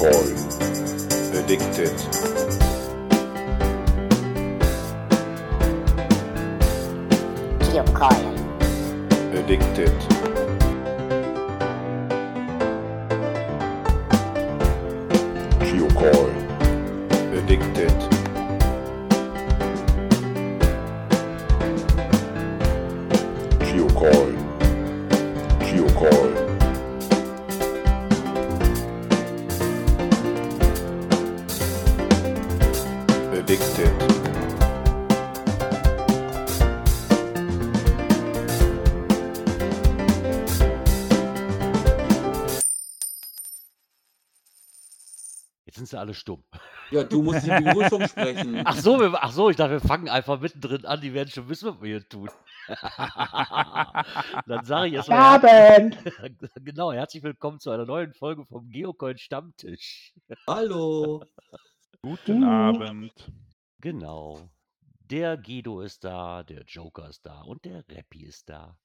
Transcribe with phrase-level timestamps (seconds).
[0.00, 0.34] Geocoin.
[1.36, 1.92] Addicted.
[7.70, 8.36] Geocoin.
[9.34, 10.19] Addicted.
[46.90, 48.62] Ja, du musst die Begrüßung sprechen.
[48.64, 51.00] Ach so, wir, ach so, ich dachte, wir fangen einfach mittendrin an.
[51.00, 52.28] Die werden schon wissen, was wir hier tun.
[54.46, 55.18] Dann sage ich erstmal.
[55.18, 55.98] Abend!
[56.64, 60.12] genau, herzlich willkommen zu einer neuen Folge vom Geocoin Stammtisch.
[60.46, 61.22] Hallo.
[62.02, 62.48] Guten Mhm.
[62.48, 63.32] Abend.
[63.80, 64.50] Genau.
[65.10, 68.76] Der Guido ist da, der Joker ist da und der Rappi ist da.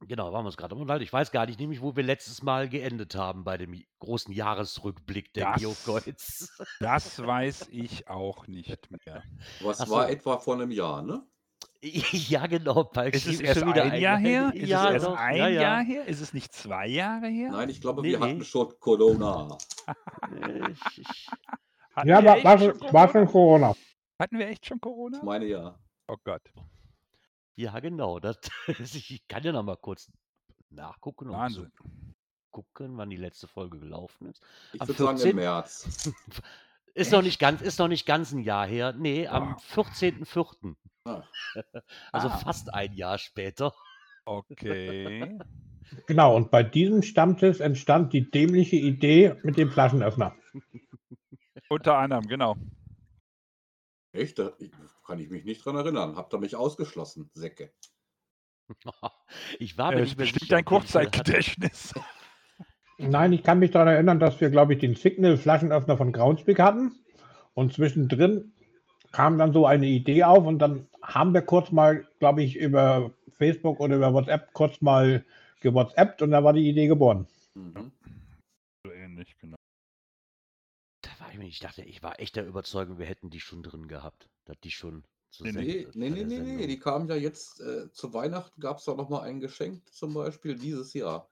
[0.00, 1.04] Genau, waren wir uns gerade unterhalten.
[1.04, 5.32] Ich weiß gar nicht, nämlich, wo wir letztes Mal geendet haben bei dem großen Jahresrückblick
[5.32, 6.52] der Geocoins.
[6.80, 9.22] Das weiß ich auch nicht mehr.
[9.62, 9.94] Was Ach so.
[9.94, 11.26] war etwa vor einem Jahr, ne?
[11.82, 12.84] ja, genau.
[12.84, 14.50] Palk Ist es erst schon wieder ein Jahr her?
[14.54, 15.62] Ist ja, es erst doch, ein ja, ja.
[15.62, 16.04] Jahr her?
[16.06, 17.50] Ist es nicht zwei Jahre her?
[17.52, 18.24] Nein, ich glaube, Nee, wir nee.
[18.32, 19.56] hatten schon Corona.
[20.70, 21.28] Ich, ich,
[21.94, 23.68] Hatten Ja, war, war, schon war schon Corona?
[23.68, 23.76] Corona.
[24.20, 25.18] Hatten wir echt schon Corona?
[25.18, 25.78] Ich meine ja.
[26.08, 26.42] Oh Gott.
[27.56, 28.18] Ja, genau.
[28.20, 28.38] Das,
[28.94, 30.10] ich kann ja noch mal kurz
[30.70, 31.72] nachgucken, um zu Wahnsinn.
[32.50, 34.42] gucken, wann die letzte Folge gelaufen ist.
[34.72, 35.30] Ich Am würde sagen 14.
[35.30, 36.12] im März.
[36.94, 38.94] Ist noch nicht ganz, ist noch nicht ganz ein Jahr her.
[38.94, 39.56] Nee, am Ah.
[39.74, 40.74] 14.04.
[41.04, 41.22] Ah.
[42.10, 42.38] Also Ah.
[42.38, 43.74] fast ein Jahr später.
[44.24, 45.38] Okay.
[46.06, 50.34] Genau, und bei diesem Stammtisch entstand die dämliche Idee mit dem Flaschenöffner.
[51.68, 52.56] Unter anderem, genau.
[54.12, 54.38] Echt?
[54.58, 54.72] Ich-
[55.06, 56.16] kann ich mich nicht dran erinnern.
[56.16, 57.72] Habt ihr mich ausgeschlossen, Säcke?
[59.58, 60.64] Ich war Äh, mir ist nicht bestimmt hatte.
[60.64, 61.94] Kurzzeitgedächtnis.
[62.98, 66.92] Nein, ich kann mich daran erinnern, dass wir, glaube ich, den Signal-Flaschenöffner von Groundspeak hatten.
[67.54, 68.52] Und zwischendrin
[69.12, 73.12] kam dann so eine Idee auf und dann haben wir kurz mal, glaube ich, über
[73.38, 75.24] Facebook oder über WhatsApp kurz mal
[75.60, 77.26] gewhatsappt und da war die Idee geboren.
[77.54, 77.92] Mhm.
[78.84, 79.55] So ähnlich, genau.
[81.36, 84.30] Ich mir, ich dachte, ich war echt der Überzeugung, wir hätten die schon drin gehabt.
[84.46, 86.66] Dass die schon zu Nee, Nee, nee, nee, der nee, nee.
[86.66, 88.58] Die kamen ja jetzt äh, zu Weihnachten.
[88.58, 91.30] Gab es da noch mal ein Geschenk zum Beispiel dieses Jahr.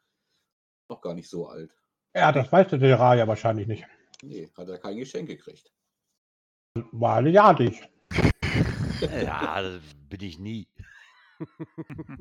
[0.90, 1.74] Noch gar nicht so alt.
[2.14, 3.86] Ja, das weiß der Terra ja wahrscheinlich nicht.
[4.22, 5.72] Nee, hat er kein Geschenk gekriegt.
[6.92, 7.82] War aliatig.
[9.00, 10.68] Ja, das bin ich nie.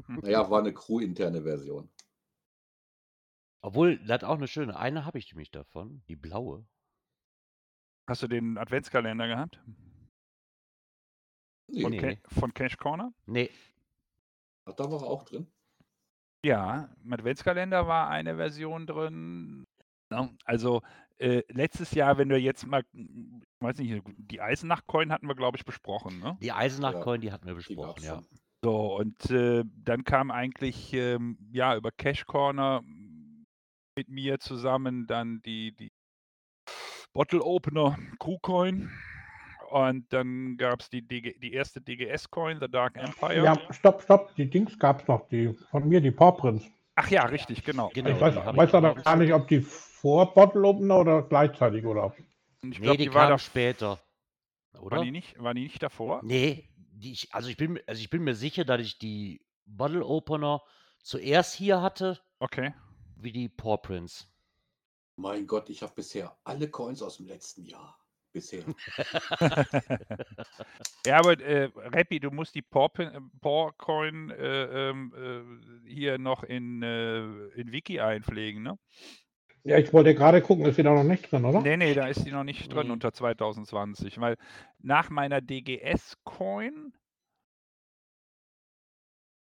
[0.08, 1.90] Naja, war eine Crew-interne Version.
[3.62, 4.76] Obwohl, das auch eine schöne.
[4.76, 6.66] Eine habe ich nämlich davon, die blaue.
[8.08, 9.62] Hast du den Adventskalender gehabt?
[11.72, 12.16] Nee, Von, Nee.
[12.16, 13.14] Ca von Cash Corner?
[13.25, 13.50] Nee,
[14.68, 15.47] Hat da war er auch drin.
[16.46, 19.63] Ja, im Adventskalender war eine Version drin.
[20.44, 20.81] Also
[21.18, 25.58] äh, letztes Jahr, wenn wir jetzt mal, ich weiß nicht, die Eisennacht-Coin hatten wir, glaube
[25.58, 26.19] ich, besprochen.
[26.19, 26.38] Ne?
[26.42, 28.22] die Eisenach-Coin, die hatten wir besprochen, ja.
[28.63, 32.81] So, und äh, dann kam eigentlich, ähm, ja, über Cash Corner
[33.97, 35.92] mit mir zusammen dann die, die
[37.13, 38.90] Bottle Opener Q-Coin.
[39.69, 43.44] Und dann gab es die, DG, die erste DGS-Coin, The Dark Empire.
[43.44, 46.69] Ja, stopp, stopp, die Dings gab es noch, die von mir, die Paw Prince.
[46.96, 47.90] Ach ja, richtig, genau.
[47.94, 48.09] Genau.
[48.09, 52.13] ich weiß, weiß aber gar nicht, ob die vor Bottle Opener oder gleichzeitig oder.
[52.62, 54.00] Ich Nee, glaube, die, die, war, kam da, später.
[54.74, 55.01] war, Oder?
[55.03, 56.19] die nicht, war die nicht davor?
[56.24, 59.41] Nee, die ich, also, ich bin, mir- also ich bin mir sicher, dass ich die
[59.66, 60.62] Bottle Opener
[61.01, 62.74] zuerst hier hatte, Okay.
[63.16, 64.25] wie die Paw Prince.
[65.16, 68.00] Mein Gott, ich habe bisher alle Coins aus dem letzten Jahr.
[68.31, 68.63] Bisher.
[71.06, 75.13] Ja, aber äh, Rappi, du musst die äh, Paw-Coin äh, ähm,
[75.86, 77.24] äh, hier noch in, äh,
[77.60, 78.77] in Wiki einpflegen, ne?
[79.65, 81.62] Ja, ich wollte gerade gucken, ist sie da noch nicht drin, oder?
[81.62, 82.94] Nee, nee, da ist die noch nicht drin Nee.
[82.94, 84.38] unter 2020, weil
[84.80, 86.94] nach meiner DGS-Coin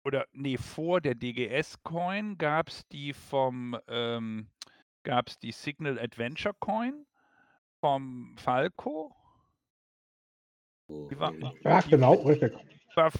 [0.04, 4.48] oder nee, vor der DGS-Coin gab es die vom, ähm,
[5.04, 7.06] gab es die Signal Adventure Coin
[7.80, 9.14] vom Falco.
[10.88, 11.32] So, Die war-.
[11.62, 12.52] Ja, genau, richtig.
[12.94, 13.10] war,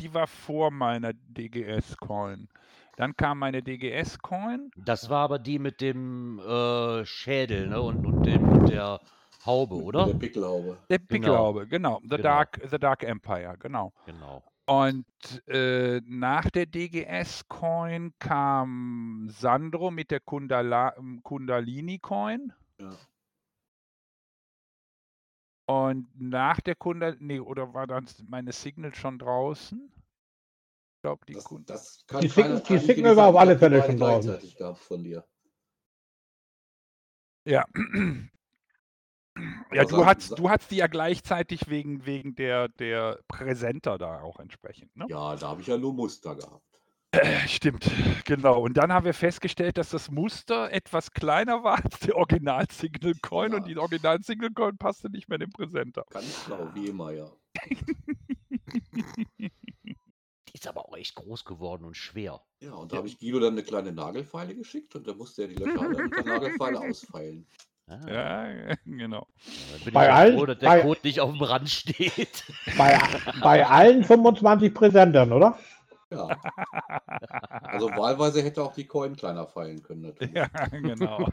[0.00, 2.48] die war vor meiner DGS-Coin.
[2.96, 4.70] Dann kam meine DGS-Coin.
[4.76, 7.80] Das war aber die mit dem äh, Schädel, ne?
[7.80, 9.00] Und, und, dem, und der
[9.44, 10.06] Haube, oder?
[10.06, 10.78] Der Pickelhaube.
[10.88, 11.06] Der Genau.
[11.08, 11.98] Pickelhaube, genau.
[12.02, 12.22] The, Genau.
[12.22, 13.92] Dark, The Dark Empire, genau.
[14.06, 14.42] Genau.
[14.66, 15.06] Und
[15.46, 22.52] äh, nach der DGS-Coin kam Sandro mit der Kundala, ähm, Kundalini-Coin.
[22.80, 22.96] Ja.
[25.66, 29.90] Und nach der Kunde, nee, oder war dann meine Signal schon draußen?
[30.96, 31.64] Ich glaube, die Das, Kunde.
[31.66, 34.38] das kann Die keiner- Sig- die Signal war auf alle Fälle schon draußen.
[34.76, 35.26] von dir.
[37.46, 37.66] Ja.
[39.72, 44.20] Ja, Aber du hast, du hast die ja gleichzeitig wegen, wegen der, der Präsenter da
[44.22, 45.06] auch entsprechend, ne?
[45.08, 46.62] Ja, da habe ich ja nur Muster gehabt.
[47.10, 47.90] Äh, Stimmt,
[48.24, 48.60] genau.
[48.60, 53.14] Und dann haben wir festgestellt, dass das Muster etwas kleiner war als der Original Signal
[53.22, 53.66] Coin und Ja.
[53.68, 56.04] die Original Signal Coin passte nicht mehr in den Präsenter.
[56.10, 57.30] Ganz schlau, wie immer, ja.
[59.38, 62.40] Die ist aber auch echt groß geworden und schwer.
[62.60, 65.48] Ja, und da habe ich Guido dann eine kleine Nagelfeile geschickt und da musste er
[65.48, 67.46] die Löcher mit der Nagelfeile ausfeilen.
[67.86, 69.26] Ah, Ja, genau.
[69.84, 72.44] bin Bei ich ja allen- froh, dass der bei- Code nicht auf dem Rand steht.
[72.78, 72.98] Bei,
[73.42, 75.58] bei allen 25 Präsentern, oder?
[76.10, 76.28] Ja,
[77.62, 80.34] also wahlweise hätte auch die Coin kleiner feilen können natürlich.
[80.34, 81.28] Ja, genau.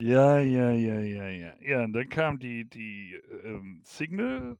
[0.00, 1.52] ja, ja, ja, ja, ja.
[1.60, 3.14] Ja, und dann kam die, die
[3.44, 4.56] ähm, Signal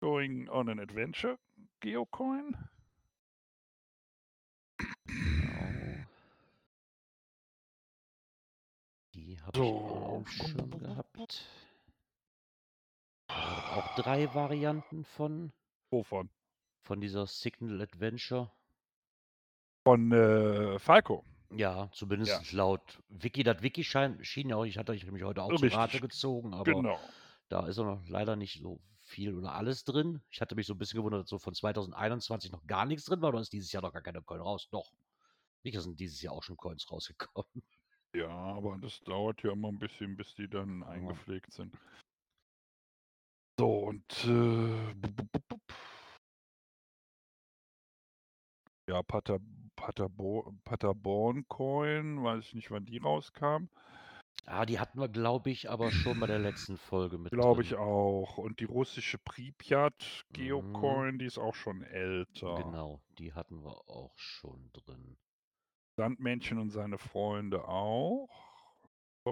[0.00, 1.38] Going on an Adventure
[1.80, 2.56] Geocoin.
[9.46, 10.26] Habe ich auch So.
[10.26, 11.44] schon gehabt.
[13.28, 15.52] Auch drei Varianten von,
[15.90, 16.30] Wovon?
[16.82, 18.50] von dieser Signal Adventure.
[19.86, 21.24] Von äh, Falco.
[21.50, 23.42] Ja, zumindest laut Wiki.
[23.42, 25.74] Das Wiki schein, schien ja auch, ich hatte nämlich heute auch Richtig.
[25.74, 26.98] Rate gezogen, aber Genau.
[27.48, 30.22] da ist noch leider nicht so viel oder alles drin.
[30.30, 33.20] Ich hatte mich so ein bisschen gewundert, dass so von 2021 noch gar nichts drin
[33.20, 34.68] war, oder ist dieses Jahr noch gar keine Coin raus?
[34.70, 34.90] Doch.
[35.62, 37.62] Sicher sind dieses Jahr auch schon Coins rausgekommen.
[38.14, 41.76] Ja, aber das dauert ja immer ein bisschen, bis die dann eingepflegt sind.
[43.58, 44.94] So, und äh,
[48.88, 49.40] ja, Pater,
[49.74, 53.68] Paterbo, Paterborn Coin, weiß ich nicht, wann die rauskam.
[54.46, 57.74] Ah, die hatten wir, glaube ich, aber schon bei der letzten Folge mit Glaube ich
[57.76, 58.36] auch.
[58.36, 62.54] Und die russische Pripyat Geocoin, die ist auch schon älter.
[62.56, 65.16] Genau, die hatten wir auch schon drin.
[65.96, 68.28] Sandmännchen und seine Freunde auch.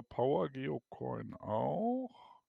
[0.09, 2.41] Power Geocoin auch.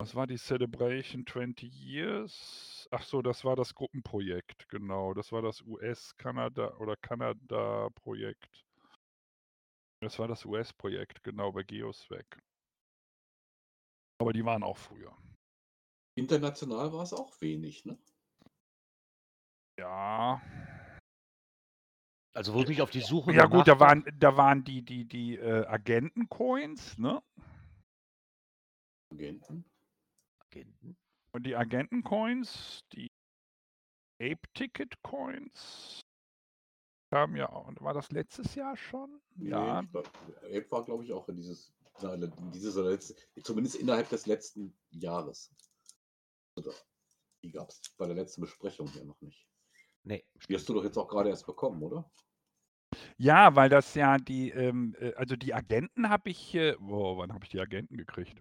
[0.00, 2.86] Was war die Celebration 20 Years?
[2.90, 5.14] Ach so, das war das Gruppenprojekt, genau.
[5.14, 8.64] Das war das US-Kanada oder Kanada-Projekt.
[10.00, 12.40] Das war das US-Projekt, genau, bei Geoswag.
[14.20, 15.16] Aber die waren auch früher.
[16.16, 17.98] International war es auch wenig, ne?
[19.80, 20.40] Ja.
[22.38, 25.04] Also, wo ich mich auf die Suche Ja gut, da waren, da waren die, die,
[25.04, 27.20] die äh, Agenten-Coins, ne?
[29.10, 29.64] Agenten.
[30.38, 30.96] Agenten.
[31.32, 33.10] Und die Agenten-Coins, die
[34.22, 36.00] Ape-Ticket-Coins,
[37.10, 37.72] kamen ja auch.
[37.80, 39.20] War das letztes Jahr schon?
[39.38, 40.06] Ja, Nee, ich glaub,
[40.44, 44.78] Ape war, glaube ich, auch in dieses, in dieses oder letzte, zumindest innerhalb des letzten
[44.90, 45.52] Jahres.
[46.54, 46.70] Oder,
[47.42, 49.44] die gab es bei der letzten Besprechung hier noch nicht.
[50.04, 52.08] Nee, Die hast du doch jetzt auch gerade erst bekommen, oder?
[53.16, 57.32] Ja, weil das ja die, ähm, äh, also die Agenten habe ich, äh, boah, wann
[57.32, 58.40] habe ich die Agenten gekriegt?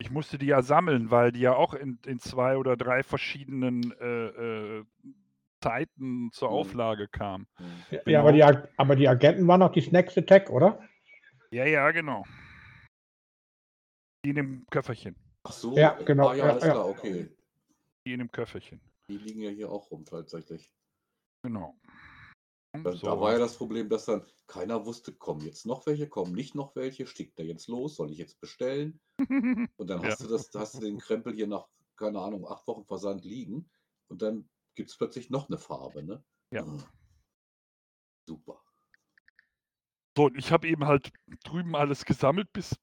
[0.00, 3.92] Ich musste die ja sammeln, weil die ja auch in, in zwei oder drei verschiedenen
[4.00, 4.84] äh, äh,
[5.62, 6.54] Zeiten zur Mhm.
[6.54, 7.46] Auflage kamen.
[7.56, 7.66] Hm.
[7.90, 8.20] Ja, Genau.
[8.20, 10.82] aber, die, Ag- aber die Agenten waren noch die Snacks Attack, oder?
[11.50, 12.24] Ja, ja, genau.
[14.24, 15.16] Die in dem Köfferchen.
[15.42, 16.72] Ach so, Ja, genau, Ah, ja, ja, alles ja.
[16.72, 17.28] klar, okay.
[18.06, 18.80] Die in dem Köfferchen.
[19.08, 20.72] Die liegen ja hier auch rum tatsächlich.
[21.42, 21.78] Genau.
[22.72, 23.20] Und Da, so.
[23.20, 26.76] war ja das Problem, dass dann keiner wusste, kommen jetzt noch welche, kommen nicht noch
[26.76, 29.00] welche, schickt er jetzt los, soll ich jetzt bestellen?
[29.76, 30.26] Und dann hast Ja.
[30.26, 31.66] du das, hast du den Krempel hier nach,
[31.96, 33.70] keine Ahnung, acht Wochen Versand liegen
[34.08, 36.24] und dann gibt es plötzlich noch eine Farbe, ne?
[36.52, 36.64] Ja.
[36.64, 36.90] Ah.
[38.28, 38.62] Super.
[40.16, 41.12] So, und ich habe eben halt
[41.44, 42.76] drüben alles gesammelt, bis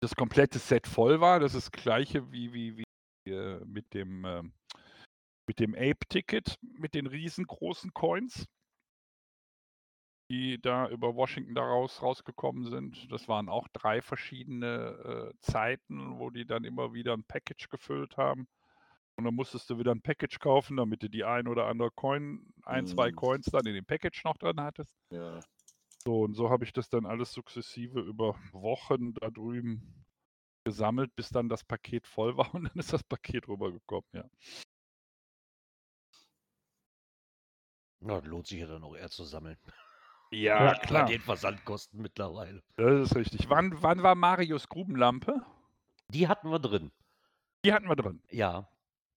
[0.00, 1.40] das komplette Set voll war.
[1.40, 4.52] Das ist das gleiche wie, wie, wie äh, mit dem, ähm,
[5.48, 8.46] mit dem Ape-Ticket, mit den riesengroßen Coins,
[10.30, 13.10] die da über Washington da raus, rausgekommen sind.
[13.10, 18.18] Das waren auch drei verschiedene äh, Zeiten, wo die dann immer wieder ein Package gefüllt
[18.18, 18.46] haben.
[19.16, 22.52] Und dann musstest du wieder ein Package kaufen, damit du die ein oder andere Coin,
[22.62, 23.16] ein, zwei Mhm.
[23.16, 24.94] Coins dann in dem Package noch drin hattest.
[25.10, 25.40] Ja.
[26.04, 30.04] So, und so habe ich das dann alles sukzessive über Wochen da drüben
[30.64, 34.24] gesammelt, bis dann das Paket voll war und dann ist das Paket rübergekommen, ja.
[38.00, 39.56] Ja, lohnt sich ja dann auch eher zu sammeln.
[40.30, 42.62] Ja, Ja, Bei den Versandkosten mittlerweile.
[42.76, 43.48] Das ist richtig.
[43.50, 45.42] Wann, wann war Marius Grubenlampe?
[46.10, 46.90] Die hatten wir drin.
[47.64, 48.22] Die hatten wir drin.
[48.30, 48.68] Ja.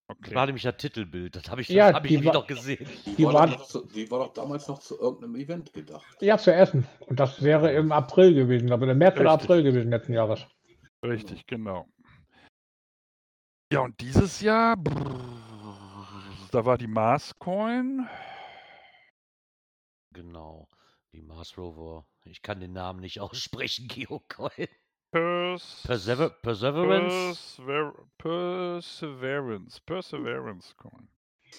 [0.07, 0.35] Das Okay.
[0.35, 1.37] war nämlich das Titelbild.
[1.37, 2.85] Das habe ich, Ja, das hab ich war- noch gesehen.
[3.05, 6.05] Die, Die war waren- doch zu, die war doch damals noch zu irgendeinem Event gedacht.
[6.21, 6.85] Ja, zu essen.
[7.07, 9.31] Und das wäre im April gewesen, aber im März oder.
[9.31, 10.45] April gewesen letzten Jahres.
[11.01, 11.87] Richtig, genau.
[13.71, 14.75] Ja, und dieses Jahr,
[16.51, 18.05] da war die Mars Coin.
[20.13, 20.67] Genau.
[21.13, 22.05] Die Mars Rover.
[22.23, 24.67] Ich kann den Namen nicht aussprechen, Geocoin.
[25.11, 27.61] Pers Persever Perseverance.
[27.61, 29.81] Persever Perseverance.
[29.85, 31.09] Perseverance Coin.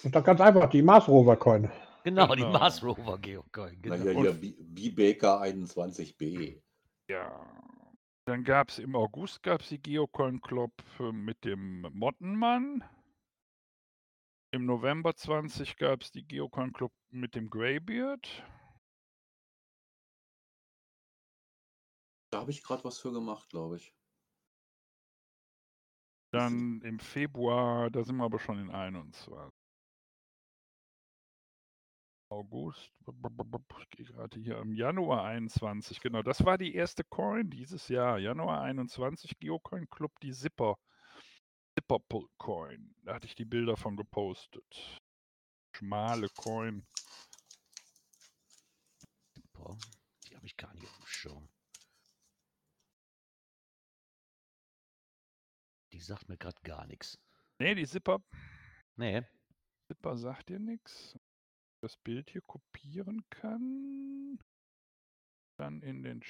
[0.03, 1.69] Und dann ganz einfach die Mars Rover Coin.
[2.03, 2.53] Genau, die Genau.
[2.53, 3.77] Mars Rover Geocoin.
[3.85, 4.11] Na Genau.
[4.11, 6.59] ja, hier B- B-Baker 21B.
[7.09, 7.45] Ja.
[8.25, 12.83] Dann gab es im August gab's die Geocoin Club äh, mit dem Mottenmann.
[14.53, 18.45] Im November 20 gab es die Geocoin Club mit dem Greybeard.
[22.31, 23.95] Da habe ich gerade was für gemacht, glaube ich.
[26.31, 29.49] Dann im Februar, da sind wir aber schon in 21.
[32.29, 37.87] August, ich gehe gerade hier im Januar 21, genau, das war die erste Coin dieses
[37.87, 40.77] Jahr, Januar 21, Geocoin Club, die Zipper,
[41.75, 44.99] Zipperpull Coin, da hatte ich die Bilder von gepostet.
[45.75, 46.85] Schmale Coin.
[49.53, 49.77] Boah,
[50.27, 51.49] die habe ich gar nicht auf dem Schirm.
[55.91, 57.19] Die sagt mir gerade gar nichts.
[57.59, 58.23] Nee, die Zipper,
[58.95, 59.23] Nee.
[59.87, 61.17] Zipper sagt dir nichts.
[61.81, 64.39] Das Bild hier kopieren kann.
[65.57, 66.21] Dann in den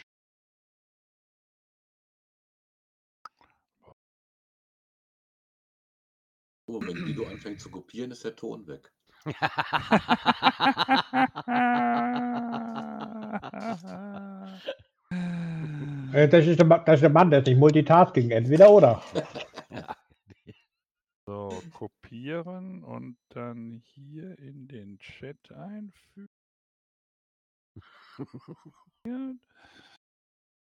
[6.66, 8.92] Oh, wenn Guido anfängt zu kopieren, ist der Ton weg.
[16.14, 19.02] Äh, Das ist, der, Ma- das ist der Mann, der ist nicht Multitasking, entweder oder.
[21.26, 26.28] So, kopieren und dann hier in den Chat einfügen.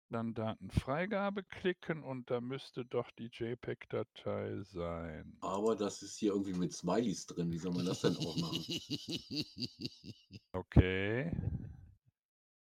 [0.10, 5.36] Dann Datenfreigabe klicken und da müsste doch die JPEG-Datei sein.
[5.42, 7.52] Aber das ist hier irgendwie mit Smileys drin.
[7.52, 8.66] Wie soll man das denn aufmachen?
[10.54, 11.32] Okay.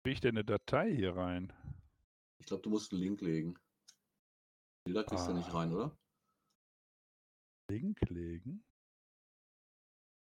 [0.03, 1.51] Wie ich denn eine Datei hier rein?
[2.39, 3.55] Ich glaube, du musst einen Link legen.
[4.85, 5.53] Bilder kriegst du nicht Ah.
[5.59, 5.97] rein, oder?
[7.69, 8.63] Link legen?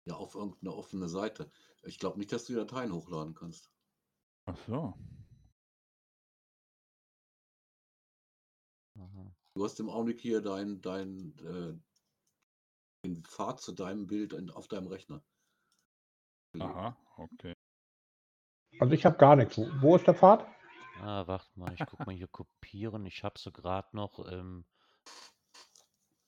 [0.07, 1.51] Ja, auf irgendeine offene Seite.
[1.83, 3.69] Ich glaube nicht, dass du die Dateien hochladen kannst.
[4.45, 4.93] Ach so.
[9.57, 11.73] Du hast im Augenblick hier dein, dein, äh,
[13.03, 15.23] den Pfad zu deinem Bild in, auf deinem Rechner.
[16.51, 16.69] gelegt.
[16.69, 17.53] Aha, okay.
[18.79, 19.57] Also ich habe gar nichts.
[19.57, 20.45] Wo, wo ist der Pfad?
[20.99, 23.07] Ah, warte mal, ich guck mal hier kopieren.
[23.07, 24.19] Ich habe sie gerade noch.
[24.31, 24.63] Ähm,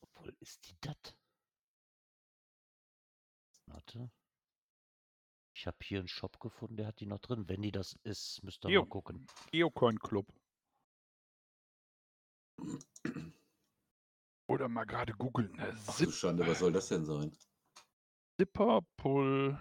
[0.02, 1.16] obwohl, ist die das?
[3.68, 4.10] Warte.
[5.54, 7.48] Ich habe hier einen Shop gefunden, der hat die noch drin.
[7.48, 8.82] Wenn die das ist, müsst ihr Jo.
[8.82, 9.28] mal gucken.
[9.52, 10.26] Geocoin Club.
[14.48, 15.52] Oder mal gerade googeln.
[15.54, 15.78] ne?
[15.88, 17.32] Ach du Schande, was soll das denn sein?
[18.40, 19.60] Zipper Pull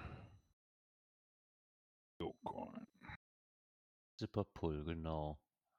[2.18, 2.86] Geocoin.
[4.18, 5.38] Zipper Pull, genau.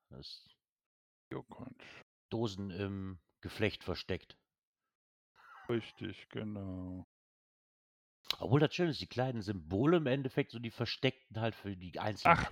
[0.10, 0.58] Das ist
[1.30, 1.76] Geocoin.
[2.30, 4.38] Dosen im Geflecht versteckt.
[5.70, 7.08] Richtig, genau.
[8.40, 12.00] Obwohl das schön ist, die kleinen Symbole im Endeffekt, so die versteckten halt für die
[12.00, 12.50] einzelnen Ach.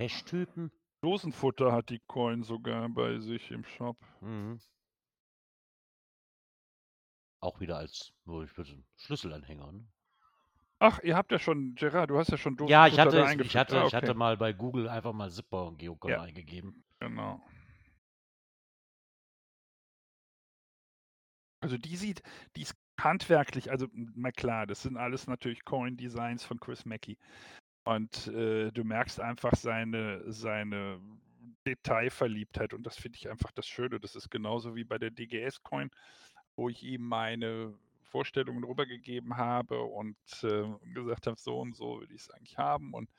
[1.02, 3.98] Dosenfutter hat die Coin sogar bei sich im Shop.
[4.22, 4.60] Mhm.
[7.40, 9.72] Auch wieder als, nur ich würde Schlüsselanhänger.
[9.72, 9.88] Ne?
[10.80, 13.46] Ach, ihr habt ja schon, Gerard, du hast ja schon Dosenfutter Ja, ich hatte, es,
[13.46, 16.22] ich, hatte, Ah, ich hatte okay, mal bei Google einfach mal Zipper und Geocoin Ja.
[16.22, 16.84] eingegeben.
[17.00, 17.42] Genau.
[21.62, 22.22] Also die sieht,
[22.56, 27.18] die ist handwerklich, also na klar, das sind alles natürlich Coin-Designs von Chris Mackey.
[27.88, 31.00] Und äh, du merkst einfach seine, seine
[31.66, 33.98] Detailverliebtheit und das finde ich einfach das Schöne.
[33.98, 35.90] Das ist genauso wie bei der DGS-Coin,
[36.58, 42.12] wo ich ihm meine Vorstellungen rübergegeben habe und äh, gesagt habe, so und so will
[42.12, 42.94] ich es eigentlich haben.
[42.94, 43.10] Und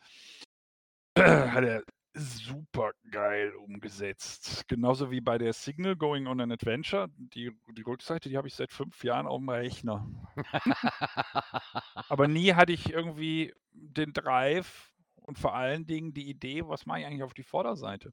[1.18, 1.82] hat er
[2.18, 4.66] super geil umgesetzt.
[4.68, 7.08] Genauso wie bei der Signal Going on an Adventure.
[7.16, 10.06] Die, die Rückseite, die habe ich seit fünf Jahren auf dem Rechner.
[12.08, 17.00] Aber nie hatte ich irgendwie den Drive und vor allen Dingen die Idee, was mache
[17.00, 18.12] ich eigentlich auf die Vorderseite?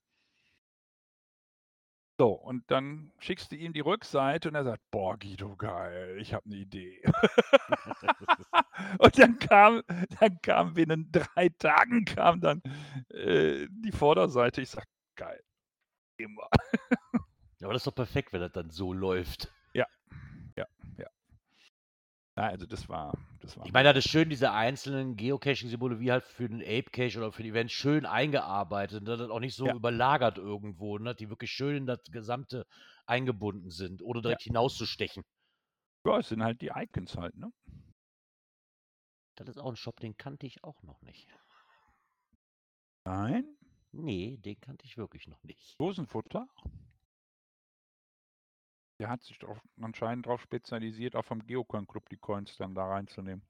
[2.18, 6.34] So, und dann schickst du ihm die Rückseite und er sagt, boah, Guido, geil, ich
[6.34, 7.02] habe eine Idee.
[9.00, 9.82] und dann kam,
[10.20, 12.62] dann kam binnen drei Tagen kam dann
[13.10, 14.62] äh, die Vorderseite.
[14.62, 14.86] Ich sag,
[15.18, 15.42] geil.
[16.18, 16.48] Immer.
[17.60, 19.54] Ja, aber das ist doch perfekt, wenn das dann so läuft.
[22.38, 23.66] Ja, also das war, das war.
[23.66, 27.32] Ich meine, das ist schön, diese einzelnen Geocaching-Symbole wie halt für den Ape Cache oder
[27.32, 29.76] für die Events schön eingearbeitet und dann auch nicht so Ja.
[29.76, 31.16] überlagert irgendwo, ne?
[31.16, 32.66] die wirklich schön in das Gesamte
[33.06, 35.24] eingebunden sind, ohne direkt hinauszustechen.
[36.06, 37.52] ja, es sind halt die Icons halt, ne?
[39.36, 41.30] Das ist auch ein Shop, den kannte ich auch noch nicht.
[43.06, 43.58] Nein,
[43.94, 45.80] Nee, den kannte ich wirklich noch nicht.
[45.80, 46.48] Dosenfutter.
[49.00, 52.86] Der hat sich drauf, anscheinend darauf spezialisiert, auch vom Geocoin Club die Coins dann da
[52.86, 53.46] reinzunehmen.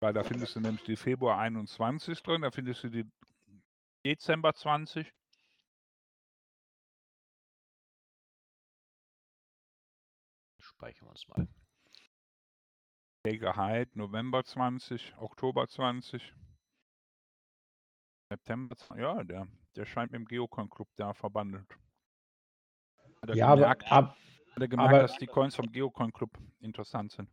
[0.00, 3.04] Weil da findest du nämlich die Februar 21 drin, da findest du die
[4.04, 5.12] Dezember 20.
[10.58, 11.46] Speichern wir uns mal.
[13.26, 16.34] Hyde, November 20, Oktober 20.
[18.30, 19.02] September 20.
[19.02, 21.76] Ja, der, der scheint mit dem Geocoin Club da verbandelt.
[23.22, 24.16] Hat er Ja, aber, gemerkt, ab,
[24.54, 27.28] hat er gemerkt aber- dass die Coins vom Geocoin Club interessant sind.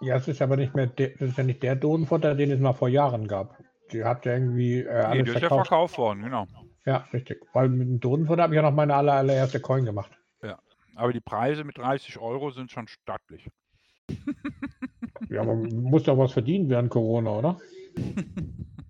[0.00, 2.60] ja, es ist aber nicht mehr, der, das ist ja nicht der Dodenfutter, den es
[2.60, 3.62] mal vor Jahren gab.
[3.92, 5.98] Die hat ja irgendwie äh, Nee, alles der ist ja verkauft.
[5.98, 6.46] worden, genau.
[6.84, 7.44] Ja, richtig.
[7.52, 10.12] Weil mit dem Dodenfutter habe ich ja noch meine aller, allererste Coin gemacht.
[10.94, 13.48] Aber die Preise mit 30 Euro sind schon stattlich.
[15.30, 17.60] Ja, aber muss doch was verdienen während Corona, oder?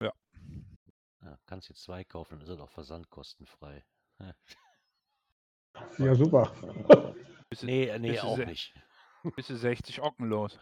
[0.00, 3.84] Ja, kannst jetzt zwei kaufen, dann ist er doch versandkostenfrei.
[5.98, 6.52] Ja, super.
[7.48, 8.74] Bist du, Nee, nee, auch nicht.
[9.36, 10.58] bist du 60 Ocken los.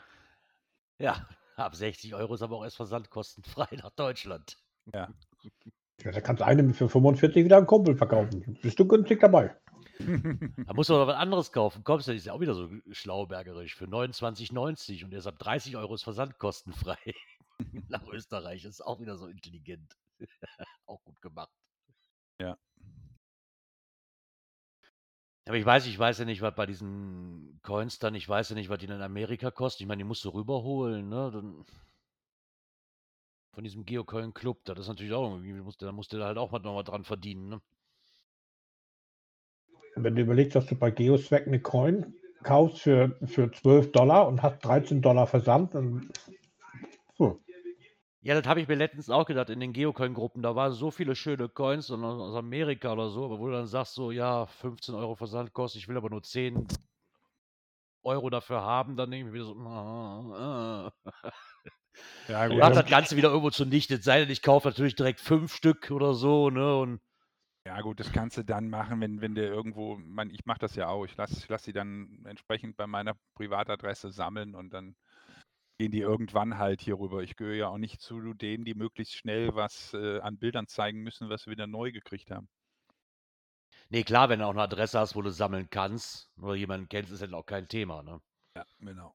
[0.99, 4.57] Ja, ab 60 Euro ist aber auch erst versandkostenfrei nach Deutschland.
[4.93, 5.09] Ja,
[6.03, 8.59] da kannst du eine für 45 wieder einen Kumpel verkaufen.
[8.63, 9.57] Bist du günstig dabei?
[9.99, 11.85] Da musst du aber was anderes kaufen.
[11.85, 15.95] Kommst du, ist ja auch wieder so schlaubergerisch für 29,90 und erst ab 30 Euro
[15.95, 16.99] ist versandkostenfrei
[17.89, 18.65] nach Österreich.
[18.65, 19.97] ist auch wieder so intelligent.
[20.87, 21.53] auch gut gemacht.
[22.41, 22.59] Ja.
[25.47, 28.55] Aber ich weiß, ich weiß ja nicht, was bei diesen Coins dann, ich weiß ja
[28.55, 29.83] nicht, was die in Amerika kosten.
[29.83, 31.31] Ich meine, die musst du rüberholen, ne?
[31.33, 31.65] Dann
[33.53, 36.61] von diesem Geocoin Club, das ist natürlich auch irgendwie, da musst du halt auch mal
[36.61, 37.61] noch mal dran verdienen, ne?
[39.97, 44.43] Wenn du überlegst, dass du bei Geoswag eine Coin kaufst für, für 12 Dollar und
[44.43, 46.11] hast 13 Dollar Versand, dann
[47.17, 47.44] so.
[48.25, 50.43] Ja, das habe ich mir letztens auch gedacht in den Geocoin-Gruppen.
[50.43, 53.67] Da waren so viele schöne Coins und aus Amerika oder so, aber wo du dann
[53.67, 56.67] sagst, so, ja, 15 Euro Versandkosten, ich will aber nur 10
[58.03, 61.13] Euro dafür haben, dann denke ich mir wieder so, ah, ah.
[62.29, 62.61] Ja, gut.
[62.61, 63.99] Macht das- Ganze wieder irgendwo zunichte.
[63.99, 66.77] Sei denn, ich kaufe natürlich direkt fünf Stück oder so, ne?
[66.79, 67.01] Und
[67.67, 70.77] Ja gut, das kannst du dann machen, wenn, wenn du irgendwo, man, ich mache das
[70.77, 74.97] ja auch, ich lasse ich lass sie dann entsprechend bei meiner Privatadresse sammeln und dann
[75.79, 77.23] gehen die irgendwann halt hier rüber.
[77.23, 81.03] Ich gehöre ja auch nicht zu denen, die möglichst schnell was äh, an Bildern zeigen
[81.03, 82.49] müssen, was wir wieder neu gekriegt haben.
[83.91, 87.13] nee, klar, wenn du auch eine Adresse hast, wo du sammeln kannst oder jemanden kennst,
[87.13, 88.21] ist das auch kein Thema, ne?
[88.57, 89.15] Ja, genau.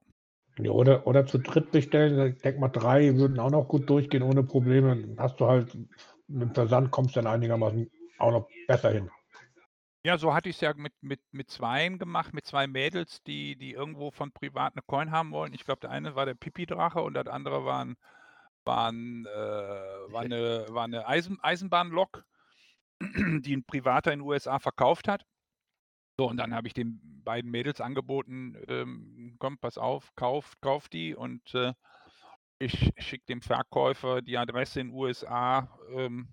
[0.57, 4.23] Ja, oder, oder zu dritt bestellen, ich denke mal, drei würden auch noch gut durchgehen
[4.23, 4.95] ohne Probleme.
[4.95, 5.73] Dann Hast du halt
[6.27, 9.09] mit dem Versand kommst du dann einigermaßen auch noch besser hin.
[10.05, 13.57] Ja, so hatte ich es ja mit, mit, mit zweien gemacht, mit zwei Mädels, die,
[13.57, 15.53] die irgendwo von privat eine Coin haben wollen.
[15.53, 17.97] Ich glaube, der eine war der Pipi-Drache und das andere war, ein,
[18.63, 22.23] war, ein, äh, war eine, war eine Eisen, Eisenbahnlok,
[23.01, 25.25] die ein Privater in den USA verkauft hat.
[26.17, 30.93] So, und dann habe ich den beiden Mädels angeboten, ähm, komm, pass auf, kauft, kauft
[30.93, 31.73] die und äh,
[32.59, 36.29] ich schicke dem Verkäufer die Adresse in den USA, ähm,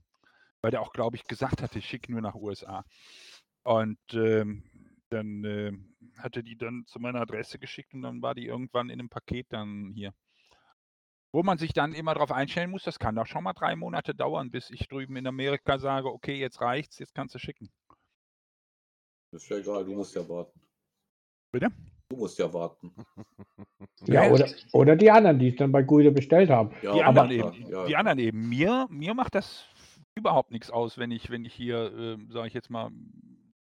[0.63, 2.85] weil der auch, glaube ich, gesagt hatte, ich schicke nur nach USA.
[3.67, 4.63] Und ähm,
[5.11, 5.73] dann äh,
[6.19, 9.47] hatte die dann zu meiner Adresse geschickt und dann war die irgendwann in einem Paket
[9.51, 10.15] dann hier.
[11.33, 14.15] Wo man sich dann immer darauf einstellen muss, das kann doch schon mal drei Monate
[14.15, 17.69] dauern, bis ich drüben in Amerika sage, okay, jetzt reicht's, jetzt kannst du schicken.
[19.33, 20.61] Ist ja egal, du musst ja warten.
[21.53, 21.69] Bitte?
[22.09, 22.95] Du musst ja warten.
[24.07, 26.71] Ja, oder, oder die anderen, die es dann bei Guido bestellt haben.
[26.83, 28.49] Ja, die aber- anderen eben, ja, die anderen eben.
[28.49, 29.67] Mir, mir macht das
[30.15, 32.91] überhaupt nichts aus, wenn ich, wenn ich hier, ähm, sage ich jetzt mal,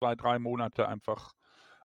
[0.03, 1.33] zwei, drei Monate einfach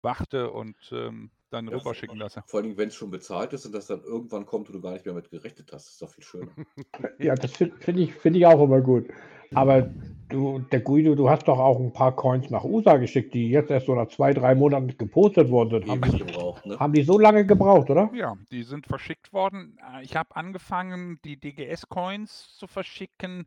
[0.03, 2.44] warte und ähm, dann Ja, rüberschicken lasse.
[2.46, 4.92] Vor allem, wenn es schon bezahlt ist und das dann irgendwann kommt und du gar
[4.92, 6.53] nicht mehr mit gerechnet hast, ist doch viel schöner.
[7.18, 9.09] Ja, das finde find ich, find ich auch immer gut.
[9.55, 9.90] Aber
[10.29, 13.70] du, der Guido, du hast doch auch ein paar Coins nach USA geschickt, die jetzt
[13.70, 15.88] erst so nach zwei, drei Monaten gepostet worden sind.
[15.88, 16.79] Haben die, ne?
[16.79, 18.11] haben die so lange gebraucht, oder?
[18.14, 19.79] Ja, die sind verschickt worden.
[19.92, 23.46] Äh, Ich habe angefangen, die DGS-Coins zu verschicken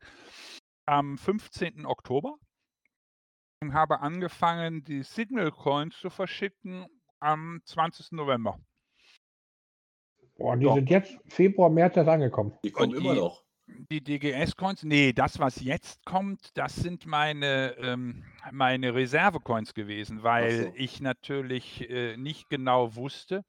[0.86, 1.86] am 15.
[1.86, 2.36] Oktober
[3.66, 6.86] habe angefangen, die Signal-Coins zu verschicken
[7.20, 8.12] am 20.
[8.12, 8.60] November.
[10.38, 10.76] Boah, die Doch.
[10.76, 12.54] sind jetzt Februar, März erst angekommen.
[12.64, 13.44] Die kommen Und immer die- noch.
[13.90, 20.68] Die DGS-Coins, nee, das, was jetzt kommt, das sind meine, ähm, meine Reserve-Coins gewesen, weil
[20.68, 20.74] so.
[20.76, 23.44] ich natürlich äh, nicht genau wusste,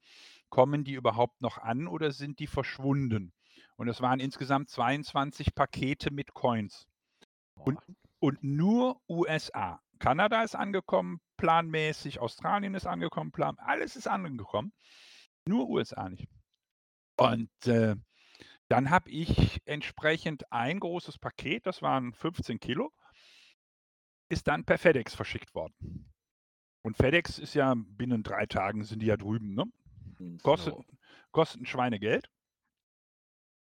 [0.49, 3.31] kommen die überhaupt noch an oder sind die verschwunden?
[3.77, 6.85] Und es waren insgesamt 22 Pakete mit Coins.
[7.55, 7.79] Und,
[8.19, 9.79] und nur USA.
[9.99, 14.73] Kanada ist angekommen, planmäßig, Australien ist angekommen, plan, alles ist angekommen.
[15.45, 16.27] Nur USA nicht.
[17.17, 17.95] Und äh,
[18.69, 22.91] dann habe ich entsprechend ein großes Paket, das waren 15 Kilo,
[24.29, 26.11] ist dann per FedEx verschickt worden.
[26.81, 29.65] Und FedEx ist ja binnen drei Tagen sind die ja drüben, ne?
[30.17, 30.37] Hm.
[30.39, 30.75] Kostet,
[31.31, 32.29] kostet ein Schweinegeld.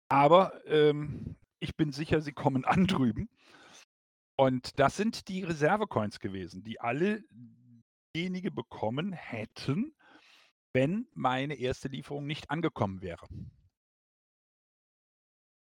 [0.09, 3.29] Aber ähm, ich bin sicher, sie kommen an drüben.
[4.39, 7.25] Und das sind die Reservecoins gewesen, die alle
[8.15, 9.93] diejenigen bekommen hätten,
[10.73, 13.27] wenn meine erste Lieferung nicht angekommen wäre.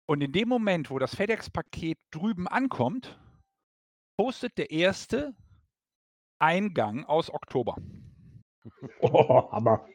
[0.07, 3.19] Und in dem Moment, wo das FedEx-Paket drüben ankommt,
[4.19, 5.35] postet der erste
[6.39, 7.75] Eingang aus Oktober.
[9.01, 9.89] Oh, Hammer.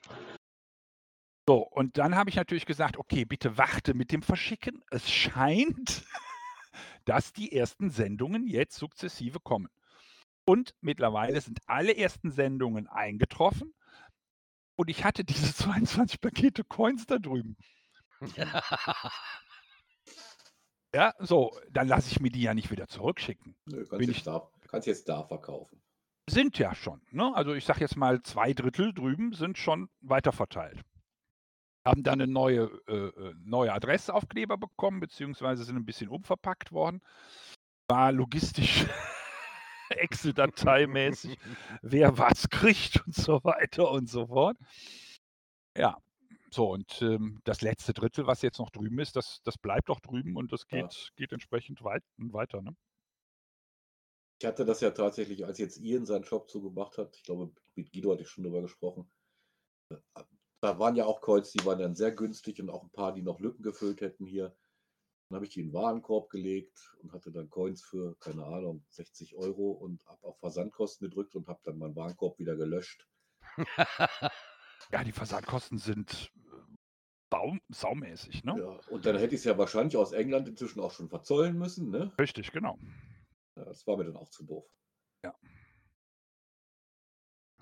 [1.46, 4.82] So, und dann habe ich natürlich gesagt, okay, bitte warte mit dem Verschicken.
[4.90, 6.04] Es scheint,
[7.04, 9.68] dass die ersten Sendungen jetzt sukzessive kommen.
[10.46, 13.74] Und mittlerweile sind alle ersten Sendungen eingetroffen.
[14.76, 17.56] Und ich hatte diese 22 Pakete Coins da drüben.
[20.94, 23.56] Ja, so, dann lasse ich mir die ja nicht wieder zurückschicken.
[23.66, 25.82] Nö, kannst, Bin jetzt ich- da, kannst jetzt da verkaufen.
[26.30, 27.02] Sind ja schon.
[27.10, 27.34] Ne?
[27.34, 30.80] Also ich sage jetzt mal, zwei Drittel drüben sind schon weiterverteilt.
[31.84, 37.00] Haben dann eine neue, äh, äh, neue Adressaufkleber bekommen, beziehungsweise sind ein bisschen umverpackt worden.
[37.88, 38.86] War logistisch
[39.90, 41.38] Excel-Dateimäßig,
[41.82, 44.56] wer was kriegt und so weiter und so fort.
[45.76, 45.98] Ja,
[46.50, 50.00] so und ähm, das letzte Drittel, was jetzt noch drüben ist, das, das bleibt auch
[50.00, 50.82] drüben und das Ja.
[50.82, 52.62] geht, geht entsprechend weit, weiter.
[52.62, 52.74] Ne?
[54.40, 57.92] Ich hatte das ja tatsächlich, als jetzt Ian seinen Shop zugemacht hat, ich glaube, mit
[57.92, 59.10] Guido hatte ich schon drüber gesprochen.
[60.64, 63.20] Da waren ja auch Coins, die waren dann sehr günstig und auch ein paar, die
[63.20, 64.56] noch Lücken gefüllt hätten hier.
[65.28, 68.82] Dann habe ich die in den Warenkorb gelegt und hatte dann Coins für, keine Ahnung,
[68.88, 73.06] 60 Euro und habe auf Versandkosten gedrückt und habe dann meinen Warenkorb wieder gelöscht.
[74.92, 76.76] Ja, die Versandkosten sind äh,
[77.30, 78.54] baum, saumäßig, ne?
[78.58, 81.88] Ja, und dann hätte ich es ja wahrscheinlich aus England inzwischen auch schon verzollen müssen.
[81.90, 82.12] Ne?
[82.18, 82.78] Richtig, genau.
[83.56, 84.66] Ja, Das war mir dann auch zu doof.
[85.24, 85.34] Ja.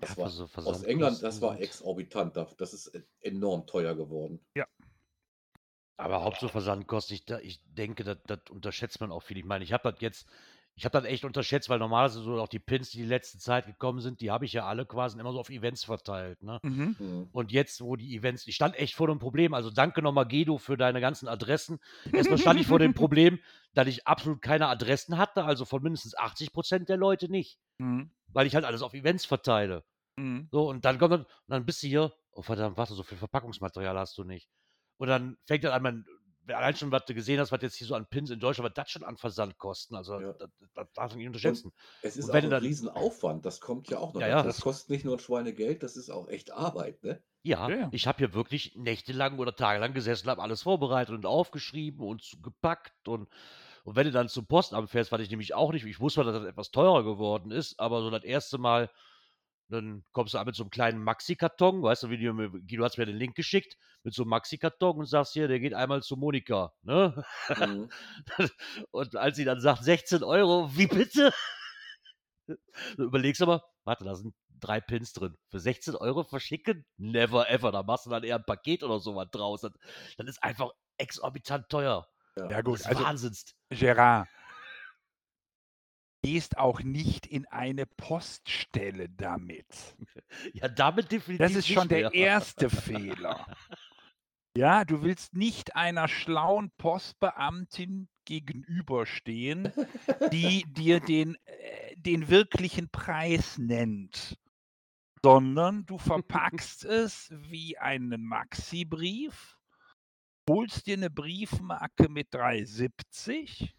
[0.03, 2.37] Das Ja, war, Vers- aus England, das war exorbitant.
[2.37, 4.41] da- Das ist enorm teuer geworden.
[5.97, 9.37] Aber Hauptsache Versandkosten, ich, ich denke, das, das unterschätzt man auch viel.
[9.37, 10.27] Ich meine, ich habe das jetzt,
[10.75, 13.67] ich habe das echt unterschätzt, weil normalerweise so auch die Pins, die die letzte Zeit
[13.67, 16.43] gekommen sind, die habe ich ja alle quasi immer so auf Events verteilt.
[16.43, 16.59] Ne?
[16.65, 16.97] Mhm.
[16.99, 17.29] Hm.
[17.31, 19.55] Und jetzt, wo die Events, ich stand echt vor dem Problem.
[19.55, 21.79] Also danke nochmal, Gedo, für deine ganzen Adressen.
[22.13, 23.39] Erstmal stand ich vor dem Problem,
[23.75, 28.11] dass ich absolut keine Adressen hatte, also von mindestens 80 Prozent der Leute nicht, Mhm.
[28.33, 29.85] weil ich halt alles auf Events verteile.
[30.17, 30.49] Mhm.
[30.51, 33.19] So, und dann kommt dann, und dann bist du hier, oh verdammt, warte, so viel
[33.19, 34.49] Verpackungsmaterial hast du nicht.
[34.99, 36.05] Und dann fängt dann an, man,
[36.49, 38.75] allein schon, was du gesehen hast, was jetzt hier so an Pins in Deutschland, was
[38.75, 39.95] das schon an Versand kosten.
[39.95, 40.33] Also, Ja.
[40.35, 41.73] das, das darf man nicht unterschätzen.
[42.03, 43.45] Es ist Und auch ein dann- Riesenaufwand.
[43.47, 44.21] Das kommt ja auch noch.
[44.21, 44.39] Ja, dazu.
[44.39, 44.43] ja.
[44.45, 47.03] Das kostet nicht nur ein Schweinegeld, das ist auch echt Arbeit.
[47.03, 47.23] Ne?
[47.45, 47.89] Ja, Ja, ja.
[47.93, 53.09] ich habe hier wirklich nächtelang oder tagelang gesessen, habe alles vorbereitet und aufgeschrieben und gepackt
[53.09, 53.29] und,
[53.85, 56.35] und wenn du dann zum Postamt fährst, was ich nämlich auch nicht, ich wusste, dass
[56.35, 58.91] das etwas teurer geworden ist, aber so das erste Mal,
[59.69, 62.85] dann kommst du an mit so einem kleinen Maxi-Karton, weißt du, wie du mir, Guido
[62.85, 66.03] hat mir den Link geschickt, mit so einem Maxi-Karton und sagst hier, der geht einmal
[66.03, 67.25] zu Monika, ne?
[67.49, 67.91] Mhm.
[68.91, 71.33] Und als sie dann sagt, 16 Euro, wie bitte?
[72.97, 75.37] Du überlegst aber, warte, da sind drei Pins drin.
[75.49, 76.85] Für 16 Euro verschicken?
[76.97, 77.73] Never ever.
[77.73, 79.61] Da machst du dann eher ein Paket oder sowas draus.
[79.63, 79.73] Das,
[80.17, 82.07] das ist einfach exorbitant teuer.
[82.37, 83.55] Ja Das gut, ist also Wahnsinns.
[83.71, 84.29] Gerard,
[86.23, 89.67] gehst auch nicht in eine Poststelle damit.
[90.55, 92.15] Ja, damit definitiv Das ist schon der mehr.
[92.15, 93.47] erste Fehler.
[94.57, 99.73] Ja, du willst nicht einer schlauen Postbeamtin gegenüberstehen,
[100.31, 104.39] die dir den, äh, den wirklichen Preis nennt,
[105.23, 109.59] sondern du verpackst es wie einen Maxi-Brief,
[110.49, 113.75] holst dir eine Briefmarke mit 370,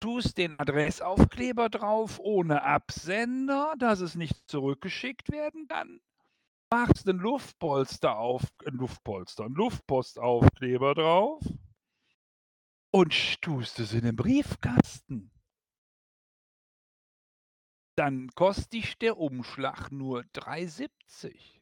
[0.00, 6.00] tust den Adressaufkleber drauf ohne Absender, dass es nicht zurückgeschickt werden kann
[6.70, 11.42] machst einen Luftpolster auf, ein Luftpolster, einen Luftpostaufkleber drauf
[12.92, 15.32] und tust es in den Briefkasten.
[17.96, 21.59] Dann kostet dich der Umschlag nur 3,70.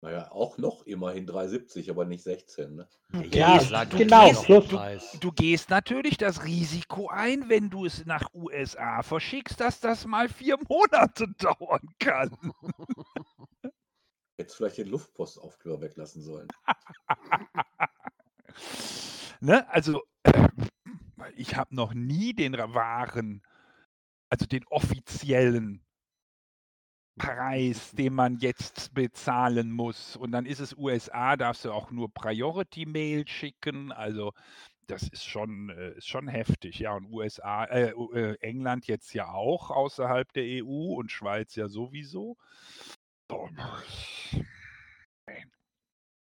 [0.00, 2.76] Naja, auch noch immerhin 3,70, aber nicht 16.
[2.76, 2.88] Ne?
[3.32, 5.18] Ja, ich sag, du genau, gehst Preis.
[5.20, 10.28] Du gehst natürlich das Risiko ein, wenn du es nach USA verschickst, dass das mal
[10.28, 12.30] vier Monate dauern kann.
[13.62, 13.74] Jetzt
[14.38, 16.46] Hättest vielleicht den Luftpostaufkleber weglassen sollen.
[19.40, 19.68] ne?
[19.68, 20.04] Also,
[21.36, 23.42] ich habe noch nie den wahren,
[24.28, 25.84] also den offiziellen
[27.18, 30.16] Preis, den man jetzt bezahlen muss.
[30.16, 33.92] Und dann ist es USA, darfst du auch nur Priority-Mail schicken.
[33.92, 34.32] Also
[34.88, 36.78] das ist schon, äh, ist schon heftig.
[36.78, 41.68] Ja, und USA, äh, äh, England jetzt ja auch außerhalb der EU und Schweiz ja
[41.68, 42.36] sowieso.
[43.30, 43.48] So.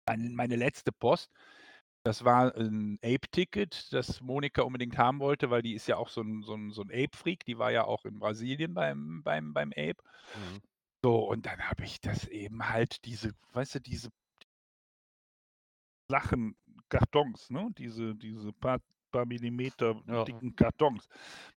[0.06, 1.30] Meine, meine letzte Post,
[2.04, 6.20] das war ein Ape-Ticket, das Monika unbedingt haben wollte, weil die ist ja auch so
[6.20, 7.44] ein, so ein, so ein Ape-Freak.
[7.46, 9.96] Die war ja auch in Brasilien beim, beim, beim Ape.
[10.34, 10.62] Mhm.
[11.04, 14.08] So, und dann habe ich das eben halt diese, weißt du, diese
[16.10, 16.56] Sachen,
[16.88, 17.68] Kartons, ne?
[17.76, 18.78] Diese, diese paar,
[19.12, 20.24] paar Millimeter Ja.
[20.26, 21.08] dicken Kartons.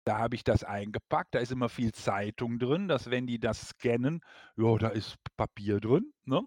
[0.05, 1.35] Da habe ich das eingepackt.
[1.35, 4.21] Da ist immer viel Zeitung drin, dass wenn die das scannen,
[4.57, 6.41] ja, da ist Papier drin, ne?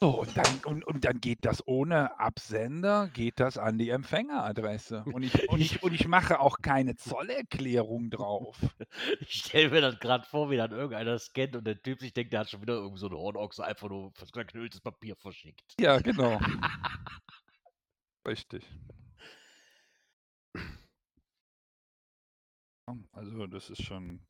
[0.00, 5.02] So, und dann, und, und dann geht das ohne Absender, geht das an die Empfängeradresse.
[5.12, 8.56] Und ich, und ich, und ich mache auch keine Zollerklärung drauf.
[9.20, 12.32] Ich stelle mir das gerade vor, wie dann irgendeiner scannt und der Typ sich denkt,
[12.32, 15.74] der hat schon wieder irgend so eine Hornochse einfach nur verknülltes Papier verschickt.
[15.80, 16.38] Ja, genau.
[18.26, 18.64] Richtig.
[23.12, 24.20] Also das ist schon.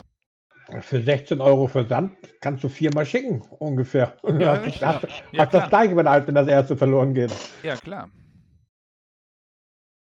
[0.81, 4.17] Für 16 Euro Versand kannst du viermal schicken, ungefähr.
[4.23, 4.83] Und Ja, hast, richtig.
[4.83, 7.33] hast, Ja, hast das gleiche, wenn halt, wenn das erste verloren geht.
[7.63, 8.11] Ja, klar.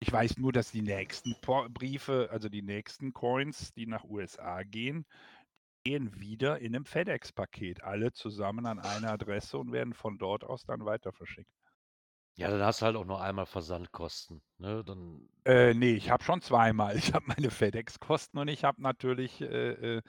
[0.00, 1.35] Ich weiß nur, dass die nächsten
[1.70, 5.07] Briefe, also die nächsten Coins, die nach USA gehen,
[5.85, 7.83] gehen wieder in einem FedEx-Paket.
[7.83, 11.50] Alle zusammen an eine Adresse und werden von dort aus dann weiter verschickt.
[12.37, 14.40] Ja, dann hast du halt auch nur einmal Versandkosten.
[14.59, 14.85] Ne?
[14.85, 16.96] Dann, Äh, nee, ich habe schon zweimal.
[16.96, 20.02] Ich habe meine FedEx-Kosten und ich habe natürlich äh, äh,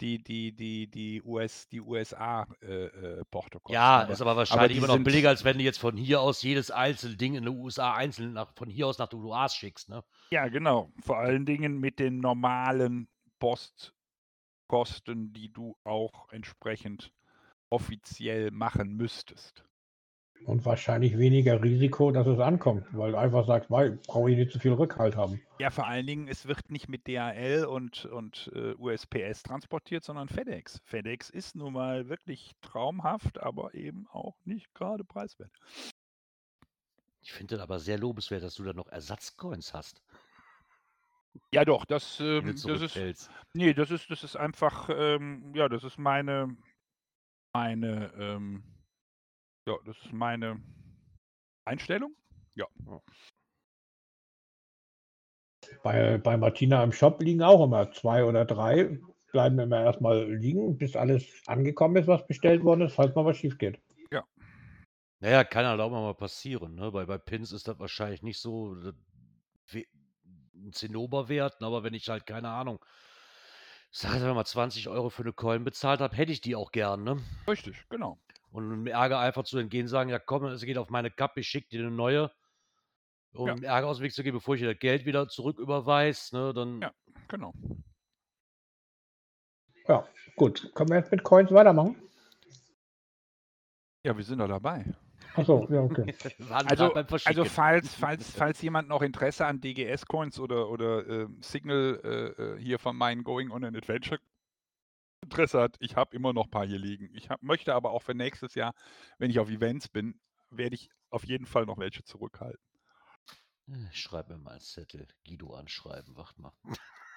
[0.00, 3.74] die, die, die, die, US, die USA äh, äh, Portokosten.
[3.74, 6.20] ja, Aber- ist aber wahrscheinlich die immer noch billiger, als wenn du jetzt von hier
[6.20, 9.48] aus jedes einzelne Ding in den USA einzeln nach, von hier aus nach den USA
[9.48, 9.88] schickst.
[9.88, 10.02] Ne?
[10.30, 10.90] Ja, genau.
[11.02, 13.08] Vor allen Dingen mit den normalen
[13.38, 17.12] Postkosten, die du auch entsprechend
[17.70, 19.64] offiziell machen müsstest.
[20.44, 24.50] Und wahrscheinlich weniger Risiko, dass es ankommt, weil du einfach sagst, weil brauche ich nicht
[24.50, 25.40] zu viel Rückhalt haben.
[25.58, 30.28] Ja, vor allen Dingen, es wird nicht mit DHL und, und äh, USPS transportiert, sondern
[30.28, 30.80] FedEx.
[30.84, 35.52] FedEx ist nun mal wirklich traumhaft, aber eben auch nicht gerade preiswert.
[37.22, 40.02] Ich finde das aber sehr lobenswert, dass du da noch Ersatzcoins hast,
[41.52, 43.30] Ja, doch, das, ähm, das ist.
[43.52, 46.56] Nee, das ist, das ist einfach, ähm, ja, das ist meine,
[47.52, 48.64] meine, ähm,
[49.70, 50.60] ja, das ist meine
[51.64, 52.14] Einstellung.
[55.82, 58.98] Bei, bei Martina im Shop liegen auch immer zwei oder drei,
[59.30, 63.36] bleiben immer erstmal liegen, bis alles angekommen ist, was bestellt worden ist, falls mal was
[63.36, 63.78] schief geht.
[65.20, 66.74] Naja, kann halt auch mal passieren.
[66.74, 66.90] Ne?
[66.90, 68.74] Bei, bei Pins ist das wahrscheinlich nicht so
[69.68, 69.86] we-
[70.54, 71.66] ein Zinnoberwert, ne?
[71.66, 72.84] aber wenn ich halt, keine Ahnung,
[73.90, 77.04] sag jetzt mal 20 Euro für eine Coin bezahlt habe, hätte ich die auch gern.
[77.04, 77.18] Ne?
[77.46, 78.18] Richtig, genau.
[78.50, 81.48] Und dem Ärger einfach zu entgehen, sagen, ja komm, es geht auf meine Kappe, ich
[81.48, 82.30] schicke dir eine neue.
[83.32, 83.74] Um Ja.
[83.74, 86.80] Ärger aus dem Weg zu gehen, bevor ich dir das Geld wieder zurücküberweise, ne, dann
[86.82, 86.92] Ja.
[87.28, 87.52] Genau.
[89.86, 90.72] Ja, gut.
[90.74, 91.96] Können wir jetzt mit Coins weitermachen?
[94.04, 94.84] Ja, wir sind da dabei.
[95.34, 96.14] Achso, ja, okay.
[96.50, 96.92] Also,
[97.24, 102.58] also falls, falls, falls jemand noch Interesse an DGS-Coins oder, oder äh, Signal äh, äh,
[102.58, 104.18] hier von meinen Going on an Adventure
[105.22, 107.10] Interesse hat, ich habe immer noch ein paar hier liegen.
[107.14, 108.72] Ich hab, möchte aber auch für nächstes Jahr,
[109.18, 110.18] wenn ich auf Events bin,
[110.50, 112.58] werde ich auf jeden Fall noch welche zurückhalten.
[113.92, 115.06] Ich schreibe mir mal einen Zettel.
[115.26, 116.52] Guido anschreiben, wacht mal.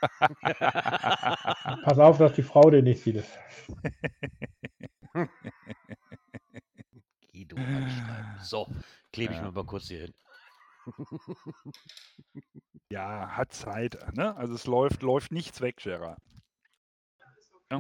[1.84, 3.24] Pass auf, dass die Frau den nicht sieht.
[7.32, 8.38] Guido anschreiben.
[8.42, 8.68] So,
[9.12, 9.46] klebe ich Ja.
[9.46, 10.14] mir mal kurz hier hin.
[12.90, 13.98] Ja, hat Zeit.
[14.16, 14.36] Ne?
[14.36, 16.20] Also es läuft, läuft nichts weg, Gerard.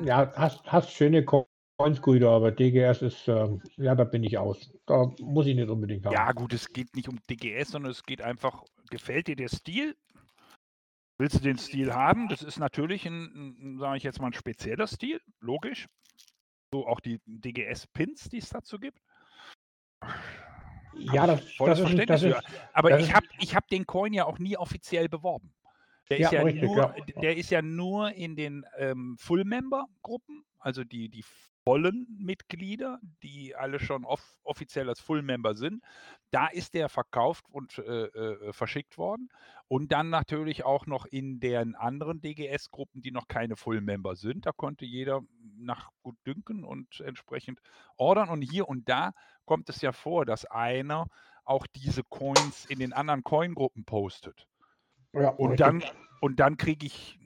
[0.01, 4.71] Ja, hast, hast schöne Coins, Guido, aber DGS ist, ähm, ja, da bin ich aus.
[4.85, 6.13] Da muss ich nicht unbedingt haben.
[6.13, 9.95] Ja, gut, es geht nicht um DGS, sondern es geht einfach, gefällt dir der Stil?
[11.19, 12.27] Willst du den Stil haben?
[12.27, 15.87] Das ist natürlich ein, ein sage ich jetzt mal, ein spezieller Stil, logisch.
[16.73, 18.99] So auch die DGS-Pins, die es dazu gibt.
[20.97, 22.35] ja das, das, ist, das ist.
[22.73, 25.53] Aber das ich habe ich hab den Coin ja auch nie offiziell beworben.
[26.09, 26.95] Der Ja, ist ja, richtig, nur, ja.
[27.21, 31.23] der ist ja nur in den ähm, Full-Member-Gruppen, also die, die
[31.65, 35.81] vollen Mitglieder, die alle schon off offiziell als Full Member sind.
[36.31, 39.29] Da ist der verkauft und äh, äh, verschickt worden.
[39.67, 44.45] Und dann natürlich auch noch in den anderen DGS-Gruppen, die noch keine Full Member sind.
[44.45, 45.21] Da konnte jeder
[45.57, 47.59] nach gut dünken und entsprechend
[47.97, 48.29] ordern.
[48.29, 49.13] Und hier und da
[49.45, 51.07] kommt es ja vor, dass einer
[51.45, 54.47] auch diese Coins in den anderen Coin-Gruppen postet.
[55.13, 55.83] Ja, Und dann,
[56.21, 57.19] und dann kriege ich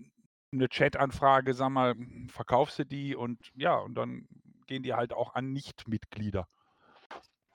[0.52, 1.96] eine Chat-Anfrage, sag mal,
[2.30, 3.16] verkaufst du die?
[3.16, 4.28] Und ja, und dann
[4.68, 6.48] gehen die halt auch an Nichtmitglieder.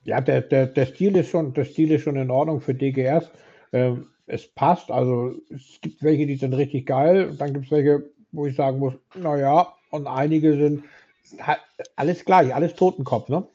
[0.04, 3.30] Ja, der, der, der, Stil ist schon, der Stil ist schon in Ordnung für DGS.
[3.72, 7.28] Ähm, es passt, also es gibt welche, die sind richtig geil.
[7.30, 10.84] Und dann gibt es welche, wo ich sagen muss, naja, und einige sind
[11.38, 11.60] halt
[11.96, 13.46] alles gleich, alles Totenkopf, ne?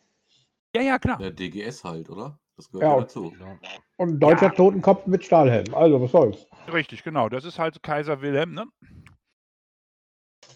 [0.75, 1.17] Ja, ja, klar.
[1.17, 2.39] Der DGS halt, oder?
[2.57, 3.31] Das gehört Ja, ja, und- dazu.
[3.31, 3.57] Genau.
[3.97, 4.51] Und ein deutscher Ja.
[4.51, 5.73] Totenkopf mit Stahlhelm.
[5.73, 6.47] Also, was soll's?
[6.71, 7.29] Richtig, genau.
[7.29, 8.65] Das ist halt Kaiser Wilhelm, ne?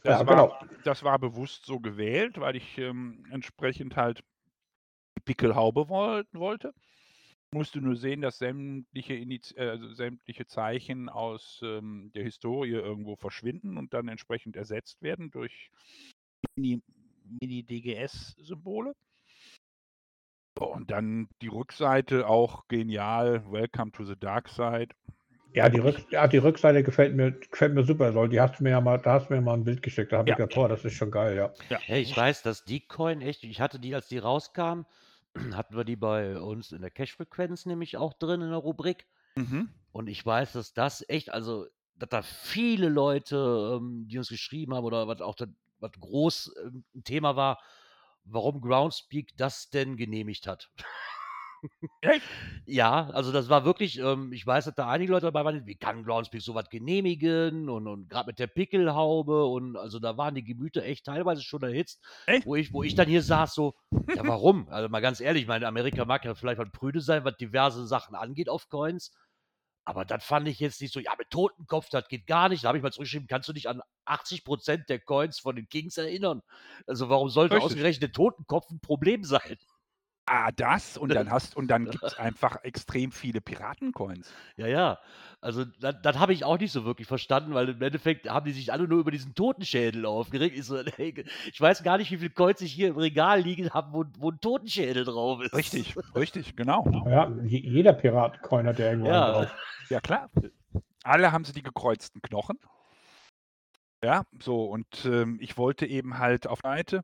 [0.04, 0.50] Ja, Das, genau.
[0.50, 4.24] war, das war bewusst so gewählt, weil ich ähm, entsprechend halt
[5.18, 6.74] die Pickelhaube woll wollte.
[7.54, 13.16] Musste nur sehen, dass sämtliche, Iniz äh, also sämtliche Zeichen aus ähm, der Historie irgendwo
[13.16, 15.70] verschwinden und dann entsprechend ersetzt werden durch
[16.56, 16.82] Mini-
[17.42, 18.94] Mini-DGS-Symbole.
[18.94, 18.96] So,
[20.60, 23.44] und dann die Rückseite auch genial.
[23.50, 24.90] Welcome to the Dark Side.
[25.54, 28.28] Ja, die, Rück, ja, die Rückseite gefällt mir, gefällt mir super.
[28.28, 30.12] Die hast du mir ja mal, da hast du mir mal ein Bild geschickt.
[30.12, 30.36] Da habe Ja.
[30.36, 31.52] ich gedacht, boah, das ist schon geil, ja.
[31.82, 34.84] Hey, ich weiß, dass die Coin echt, ich hatte die, als die rauskam,
[35.54, 39.08] hatten wir die bei uns in der Cash-Frequenz nämlich auch drin in der Rubrik.
[39.36, 39.70] Mhm.
[39.92, 44.74] Und ich weiß, dass das echt, also, dass da viele Leute, ähm, die uns geschrieben
[44.74, 45.48] haben oder was auch da,
[45.80, 47.60] was groß ähm, ein Thema war,
[48.26, 50.70] warum Groundspeak das denn genehmigt hat.
[52.02, 52.30] Echt?
[52.66, 55.76] Ja, also das war wirklich, ähm, ich weiß, dass da einige Leute dabei waren, wie
[55.76, 60.44] kann Groundspeak sowas genehmigen und, und gerade mit der Pickelhaube und also da waren die
[60.44, 62.46] Gemüter echt teilweise schon erhitzt, Echt?
[62.46, 63.76] wo ich, wo ich dann hier saß so,
[64.16, 64.68] ja warum?
[64.70, 67.86] Also mal ganz ehrlich, ich meine, Amerika mag ja vielleicht was prüde sein, was diverse
[67.86, 69.12] Sachen angeht auf Coins,
[69.86, 72.70] aber das fand ich jetzt nicht so, ja mit Totenkopf, das geht gar nicht, da
[72.70, 76.42] habe ich mal zurückgeschrieben, kannst du dich an 80% der Coins von den Kings erinnern?
[76.88, 77.72] Also warum sollte Richtig.
[77.72, 79.58] ausgerechnet Totenkopf ein Problem sein?
[80.28, 84.32] Ah, das und dann hast und dann gibt es einfach extrem viele Piratencoins.
[84.56, 85.00] Ja, ja.
[85.42, 88.52] Also, das, das habe ich auch nicht so wirklich verstanden, weil im Endeffekt haben die
[88.54, 90.56] sich alle nur über diesen Totenschädel aufgeregt.
[90.56, 93.72] Ich, so, ey, ich weiß gar nicht, wie viele Coins ich hier im Regal liegen
[93.72, 95.54] habe, wo, wo ein Totenschädel drauf ist.
[95.56, 96.86] Richtig, richtig, genau.
[97.10, 99.32] Ja, je- jeder Piratencoin hat ja irgendwo einen Ja.
[99.32, 99.52] drauf.
[99.90, 100.30] Ja, klar.
[101.04, 102.60] Alle haben sie die gekreuzten Knochen.
[104.04, 107.02] Ja, so, und ähm, ich wollte eben halt auf der Seite,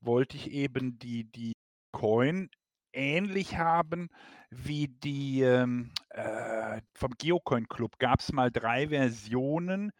[0.00, 1.52] wollte ich eben die, die
[1.92, 2.50] Coin
[2.98, 4.10] ähnlich haben
[4.50, 7.98] wie die ähm, äh, vom Geocoin Club.
[7.98, 9.92] Gab es mal drei Versionen.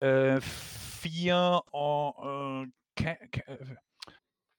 [0.00, 3.76] Äh, vier, Ca äh,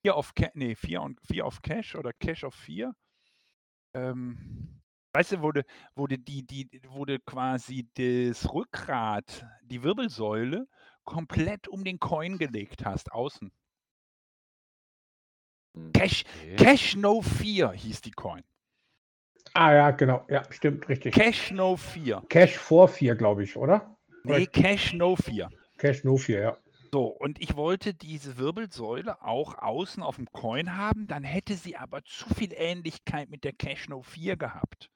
[0.01, 2.93] vier auf Ca nee, vier, und, vier auf Cash oder Cash auf vier.
[3.93, 4.81] Ähm,
[5.13, 5.63] weißt du, wurde,
[5.95, 10.67] wurde, die, die, wurde quasi das Rückgrat, die Wirbelsäule,
[11.03, 13.51] komplett um den Coin gelegt hast, außen.
[15.73, 15.91] Hm.
[15.93, 16.55] Cash, Okay.
[16.55, 18.43] Cash No 4 hieß die Coin.
[19.53, 20.25] Ah ja, genau.
[20.29, 21.13] Ja, stimmt, richtig.
[21.13, 22.23] Cash No 4.
[22.29, 23.95] Cash vor 4, glaube ich, oder?
[24.23, 25.49] Nee, Cash No 4.
[25.77, 26.57] Cash no 4, ja.
[26.93, 31.75] So, und ich wollte diese Wirbelsäule auch außen auf dem Coin haben, dann hätte sie
[31.75, 34.89] aber zu viel Ähnlichkeit mit der Cash No 4 gehabt.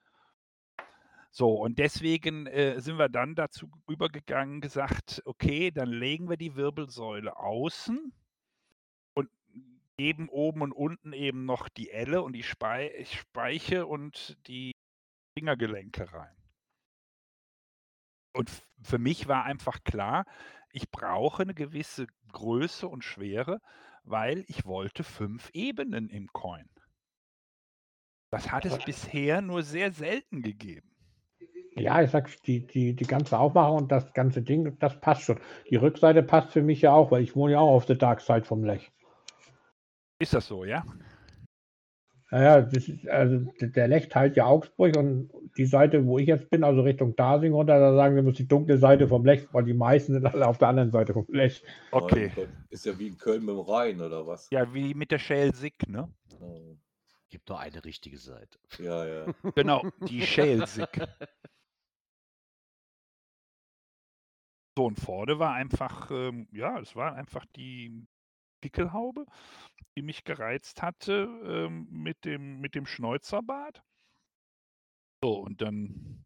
[1.31, 6.55] So, und deswegen äh, sind wir dann dazu übergegangen, gesagt, okay, dann legen wir die
[6.55, 8.13] Wirbelsäule außen
[9.97, 14.71] geben oben und unten eben noch die Elle und die Spei Speiche und die
[15.38, 16.36] Fingergelenke rein.
[18.33, 20.25] Und für mich war einfach klar,
[20.71, 23.60] ich brauche eine gewisse Größe und Schwere,
[24.03, 26.69] weil ich wollte fünf Ebenen im Coin.
[28.29, 30.91] Das hat es bisher nur sehr selten gegeben.
[31.75, 35.39] Ja, ich sag, die, die, die ganze Aufmachung und das ganze Ding, das passt schon.
[35.69, 38.21] Die Rückseite passt für mich ja auch, weil ich wohne ja auch auf der Dark
[38.21, 38.91] Side vom Lech.
[40.19, 40.84] Ist das so, ja?
[42.30, 46.49] Naja, das ist, also der Lech teilt ja Augsburg und die Seite, wo ich jetzt
[46.49, 49.63] bin, also Richtung Dasing runter, da sagen wir, muss die dunkle Seite vom Lech, weil
[49.63, 51.63] die meisten sind alle auf der anderen Seite vom Lech.
[51.91, 52.31] Okay.
[52.69, 54.50] Ist ja wie in Köln mit dem Rhein, oder was?
[54.52, 56.12] Ja, wie mit der Shell Sig, ne?
[56.41, 56.75] Oh,
[57.29, 58.60] Gibt nur eine richtige Seite.
[58.79, 59.25] Ja, ja.
[59.56, 60.89] Genau, die Shell Sig.
[64.77, 68.06] So, und vorne war einfach, ähm, ja, es war einfach die
[68.62, 69.25] Pickelhaube,
[69.95, 73.83] die mich gereizt hatte ähm, mit dem, mit dem Schnäuzerbart.
[75.23, 76.25] So, und dann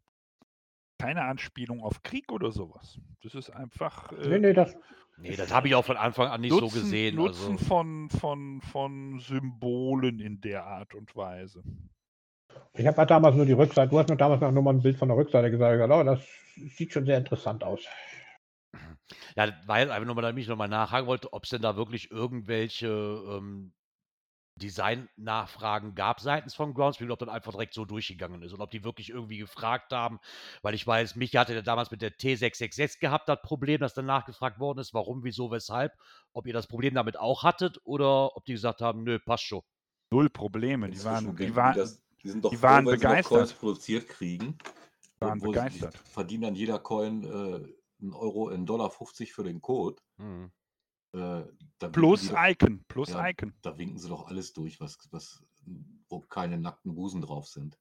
[0.98, 3.00] keine Anspielung auf Krieg oder sowas.
[3.22, 4.76] Das ist einfach Nee, äh, nee, das,
[5.18, 7.16] Nee, das habe ich auch von Anfang an nicht so Nutzen, gesehen.
[7.16, 11.62] Nutzen Also, von, von, von Symbolen in der Art und Weise.
[12.74, 14.82] ich habe ja damals nur die Rückseite, du hast mir damals noch nur mal ein
[14.82, 16.20] Bild von der Rückseite gesagt, oh, das
[16.76, 17.86] sieht schon sehr interessant aus.
[19.36, 22.10] Ja, weil einfach nur mal, damit ich nochmal nachhaken wollte, ob es denn da wirklich
[22.10, 23.72] irgendwelche ähm,
[24.60, 28.84] Design-Nachfragen gab seitens von Groundspeak, ob dann einfach direkt so durchgegangen ist und ob die
[28.84, 30.18] wirklich irgendwie gefragt haben,
[30.62, 34.06] weil ich weiß, Michi hatte ja damals mit der T666 gehabt, das Problem, das dann
[34.06, 35.92] nachgefragt worden ist, warum, wieso, weshalb,
[36.32, 39.62] ob ihr das Problem damit auch hattet oder ob die gesagt haben, nö, passt schon.
[40.12, 40.90] Null Probleme.
[40.90, 43.24] Die waren, die waren, das, die sind doch die froh, waren begeistert.
[43.38, 44.58] Coins produziert kriegen.
[45.18, 45.94] waren wo sie- begeistert.
[46.06, 47.72] Die verdienen dann jeder Coin äh,
[48.02, 50.02] einen Euro, einen Dollar 50 für den Code.
[50.18, 50.50] Hm.
[51.14, 51.46] Äh, da
[51.82, 53.28] winken Plus doch, Icon, plus Ja.
[53.28, 53.54] Icon.
[53.62, 55.44] da winken sie doch alles durch, was, was,
[56.08, 57.78] wo keine nackten Busen drauf sind.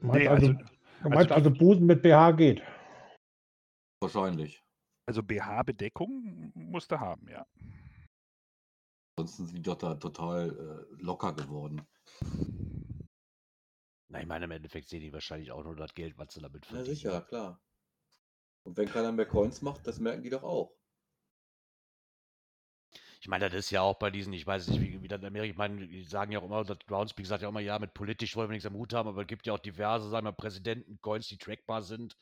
[0.00, 0.58] Du meinst, Nee, also, also,
[1.02, 2.62] du meinst die- also Busen mit BH geht.
[4.02, 4.62] Wahrscheinlich.
[5.08, 7.46] also BH-Bedeckung musst du haben, ja.
[9.18, 11.86] Ansonsten sind die doch da total äh, locker geworden.
[14.08, 16.66] Na, ich meine, im Endeffekt sehen die wahrscheinlich auch nur das Geld, was sie damit
[16.68, 16.84] Ja, verdienen.
[16.84, 17.60] sicher, klar.
[18.64, 20.76] Und wenn keiner mehr Coins macht, das merken die doch auch.
[23.20, 25.26] Ich meine, das ist ja auch bei diesen, ich weiß nicht, wie, wie das in
[25.26, 27.78] Amerika, ich meine, die sagen ja auch immer, das Groundspeak sagt ja auch immer, ja,
[27.78, 30.26] mit politisch wollen wir nichts am Hut haben, aber es gibt ja auch diverse, sagen
[30.26, 32.16] wir, Präsidenten-Coins, die trackbar sind.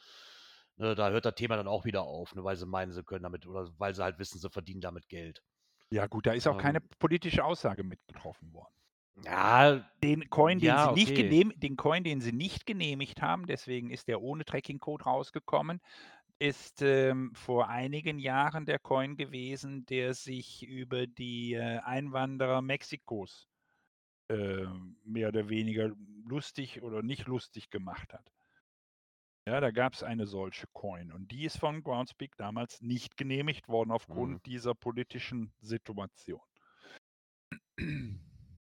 [0.76, 3.22] Ne, da hört das Thema dann auch wieder auf, ne, weil sie meinen, sie können
[3.24, 5.42] damit, oder weil sie halt wissen, sie verdienen damit Geld.
[5.90, 6.90] Ja, gut, da ist auch keine Ähm.
[6.98, 8.74] politische Aussage mit getroffen worden.
[9.16, 11.14] Ja, Den Coin, den, Ja, sie nicht okay.
[11.14, 15.80] genehm, den Coin, den sie nicht genehmigt haben, deswegen ist der ohne Tracking-Code rausgekommen,
[16.38, 23.48] ist ähm, vor einigen Jahren der Coin gewesen, der sich über die äh, Einwanderer Mexikos
[24.28, 24.66] äh,
[25.04, 25.92] mehr oder weniger
[26.26, 28.32] lustig oder nicht lustig gemacht hat.
[29.46, 33.68] Ja, da gab es eine solche Coin und die ist von Groundspeak damals nicht genehmigt
[33.68, 34.44] worden aufgrund Mhm.
[34.44, 36.42] dieser politischen Situation.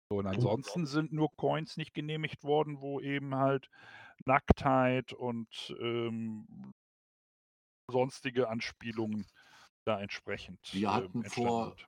[0.09, 3.69] Und ansonsten sind nur Coins nicht genehmigt worden, wo eben halt
[4.25, 6.73] Nacktheit und ähm,
[7.91, 9.27] sonstige Anspielungen
[9.85, 11.79] da entsprechend Wir hatten entstanden vor,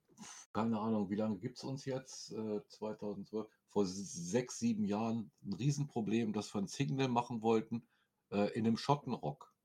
[0.54, 2.32] keine Ahnung, wie lange gibt es uns jetzt?
[2.32, 7.88] Äh, 2012, vor sechs, sieben Jahren ein Riesenproblem, dass wir ein Signal machen wollten
[8.32, 9.56] äh, in einem Schottenrock.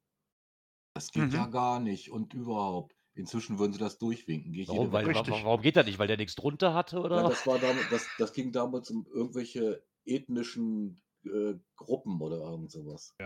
[0.94, 1.46] Das geht ja Mhm.
[1.46, 2.95] gar nicht und überhaupt.
[3.16, 4.52] Inzwischen würden sie das durchwinken.
[4.52, 5.98] Gehe warum, weil, warum geht das nicht?
[5.98, 7.28] Weil der nichts drunter hatte, Ja, oder?
[7.30, 13.16] das, war damals, das, das ging damals um irgendwelche ethnischen äh, Gruppen oder irgend sowas.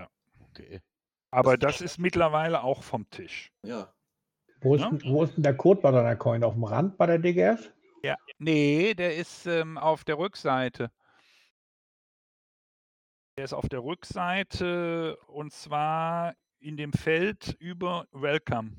[0.50, 0.80] Okay.
[1.32, 3.52] Aber das ist mittlerweile auch vom Tisch.
[3.64, 3.92] Ja,
[4.60, 4.90] Wo ist, Ja.
[4.90, 6.42] denn, wo ist denn der Code bei deiner Coin?
[6.44, 7.70] Auf dem Rand bei der DGS?
[8.02, 8.16] Ja.
[8.38, 10.90] Nee, der ist ähm, auf der Rückseite.
[13.36, 18.72] Der ist auf der Rückseite und zwar in dem Feld über Welcome.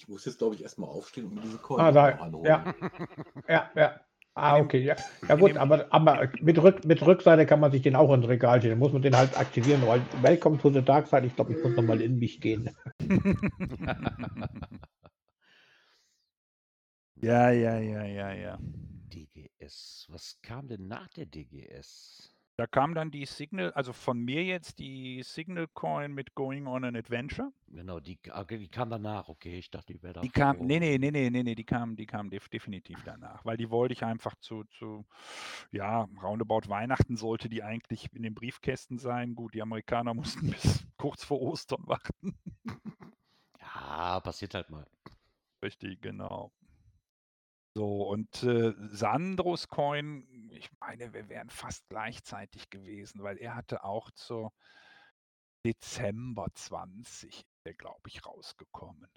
[0.00, 2.46] Ich muss jetzt, glaube ich, erstmal aufstehen und mir diese Coin Ah, da, anholen.
[2.46, 2.74] ja.
[3.48, 4.00] Ja, ja.
[4.34, 4.96] Ah, okay, ja.
[5.28, 8.60] Ja gut, aber, aber mit, Rück, mit Rückseite kann man sich den auch ins Regal
[8.60, 8.72] stellen.
[8.72, 11.62] Dann muss man den halt aktivieren, weil Welcome to the Dark Side, ich glaube, ich
[11.62, 12.70] muss nochmal in mich gehen.
[17.16, 18.58] ja, ja, ja, ja, ja.
[19.12, 20.06] DGS.
[20.08, 22.29] Was kam denn nach der DGS?
[22.60, 26.84] Da kam dann die Signal, also von mir jetzt die Signal Coin mit Going on
[26.84, 27.54] an Adventure.
[27.68, 29.30] Genau, die, ah, die kam danach.
[29.30, 30.20] Okay, ich dachte, die wäre da.
[30.20, 33.46] Die kam, nee, nee, nee, nee, nee, nee, die kam, die kam def definitiv danach,
[33.46, 35.06] weil die wollte ich einfach zu, zu,
[35.72, 39.34] ja, roundabout Weihnachten sollte die eigentlich in den Briefkästen sein.
[39.34, 42.36] Gut, die Amerikaner mussten bis kurz vor Ostern warten.
[43.58, 44.86] Ja, passiert halt mal.
[45.62, 46.52] Richtig, genau.
[47.76, 53.84] So, und äh, Sandros Coin, ich meine, wir wären fast gleichzeitig gewesen, weil er hatte
[53.84, 54.52] auch zur
[55.64, 59.08] Dezember 20, der glaube ich, rausgekommen.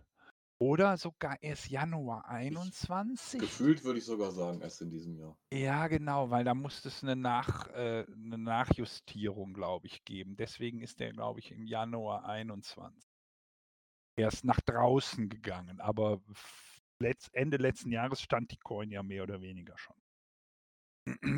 [0.60, 3.40] Oder sogar erst Januar 21.
[3.42, 5.36] Gefühlt würde ich sogar sagen, erst in diesem Jahr.
[5.52, 10.38] Ja, genau, weil da musste es eine, Nach, äh, eine Nachjustierung, glaube ich, geben.
[10.38, 13.04] Deswegen ist der, glaube ich, im Januar 21
[14.16, 15.82] erst nach draußen gegangen.
[15.82, 16.22] Aber
[16.94, 19.96] f- letz, Ende letzten Jahres stand die Coin ja mehr oder weniger schon.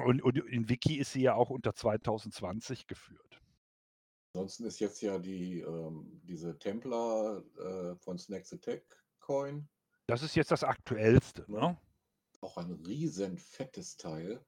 [0.02, 3.42] Und, und in Wiki ist sie ja auch unter 2020 geführt.
[4.34, 8.84] Ansonsten ist jetzt ja die, ähm, diese Templar äh, von Snacks Attack
[9.20, 9.68] Coin
[10.08, 11.46] Das ist jetzt das aktuellste.
[11.48, 11.72] Ja.
[11.72, 11.82] Ne?
[12.42, 14.46] auch ein riesen fettes Teil.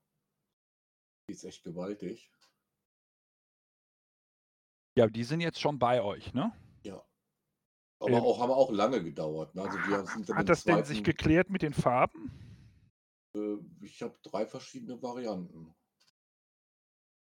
[1.27, 2.31] Die ist echt gewaltig.
[4.95, 6.51] Ja, die sind jetzt schon bei euch, ne?
[7.99, 9.55] Aber Ähm, auch, haben auch lange gedauert.
[9.55, 9.63] Ne?
[9.63, 9.77] Also
[10.35, 12.31] Hat das denn sich zweiten- geklärt mit den Farben?
[13.35, 15.73] Äh, ich habe drei verschiedene Varianten.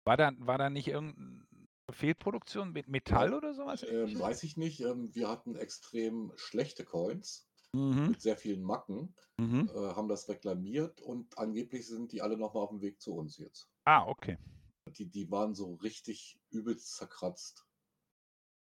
[0.06, 1.46] War da, war da nicht irgendeine
[1.92, 3.84] Fehlproduktion mit Metall oder sowas?
[3.84, 4.80] Ähm, weiß ich nicht.
[4.82, 8.08] Ähm, wir hatten extrem schlechte Coins Mhm.
[8.10, 9.70] mit sehr vielen Macken, Mhm.
[9.74, 13.38] äh, haben das reklamiert und angeblich sind die alle nochmal auf dem Weg zu uns
[13.38, 13.70] jetzt.
[13.86, 14.38] Ah, okay.
[14.98, 17.68] Die, die waren so richtig übelst zerkratzt.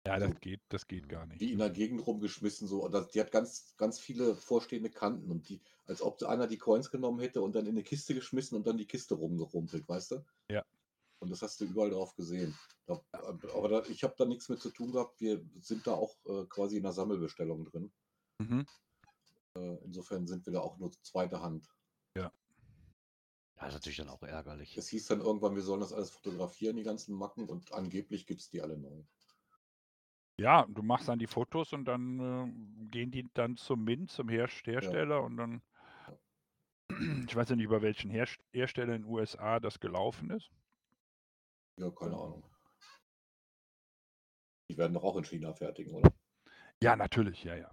[0.09, 0.35] Ja, das So.
[0.41, 1.39] geht, das geht gar nicht.
[1.41, 2.67] Wie in der Gegend rumgeschmissen.
[2.67, 2.85] So.
[2.85, 5.31] Und das, die hat ganz, ganz viele vorstehende Kanten.
[5.31, 8.57] Und die, als ob einer die Coins genommen hätte und dann in eine Kiste geschmissen
[8.57, 10.25] und dann die Kiste rumgerumpelt, weißt du?
[10.51, 10.65] Ja.
[11.19, 12.57] Und das hast du überall drauf gesehen.
[12.87, 15.21] Da, aber da, ich habe da nichts mit zu tun gehabt.
[15.21, 17.93] Wir sind da auch äh, quasi in der Sammelbestellung drin.
[18.39, 18.67] Mhm.
[19.57, 21.69] Äh, insofern sind wir da auch nur zweite Hand.
[23.61, 24.77] Ja, ist natürlich dann auch ärgerlich.
[24.79, 28.41] Es hieß dann irgendwann, wir sollen das alles fotografieren, die ganzen Macken, und angeblich gibt
[28.41, 29.03] es die alle neu.
[30.39, 34.29] Ja, du machst dann die Fotos und dann äh, gehen die dann zum Mint, zum
[34.29, 35.63] Herst Hersteller und dann.
[37.27, 40.51] Ich weiß ja nicht, über welchen Herst Hersteller in den USA das gelaufen ist.
[41.79, 42.45] Ja, keine Ahnung.
[44.71, 46.13] Die werden doch auch in China fertigen, oder?
[46.83, 47.71] Ja, natürlich, ja, ja.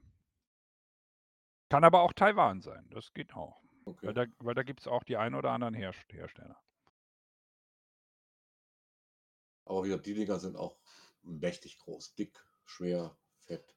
[1.70, 3.61] Kann aber auch Taiwan sein, das geht auch.
[3.86, 4.07] Okay.
[4.07, 6.59] Weil da, weil da gibt es auch die ein oder anderen Herst Hersteller.
[9.66, 10.80] Aber wie gesagt, die Dinger sind auch
[11.24, 13.76] mächtig groß, dick, schwer, fett.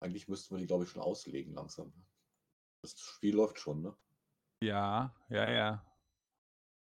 [0.00, 1.92] Eigentlich müssten wir die, glaube ich, schon auslegen langsam.
[2.82, 3.96] Das Spiel läuft schon, ne?
[4.62, 5.86] Ja, ja, ja.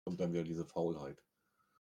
[0.06, 1.22] Kommt dann wieder diese Faulheit.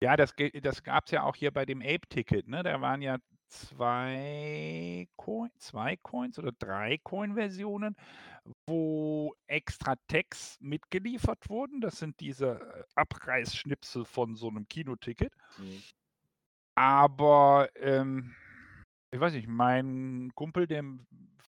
[0.00, 2.62] Ja, das, das gab es ja auch hier bei dem Ape-Ticket, ne?
[2.62, 7.96] Da waren ja zwei, Coin, zwei Coins oder drei Coin-Versionen,
[8.68, 11.80] wo extra Text mitgeliefert wurden.
[11.80, 15.32] Das sind diese äh, Abreißschnipsel von so einem Kinoticket.
[15.58, 15.82] Mhm.
[16.76, 18.34] Aber ähm,
[19.10, 20.84] ich weiß nicht, mein Kumpel, der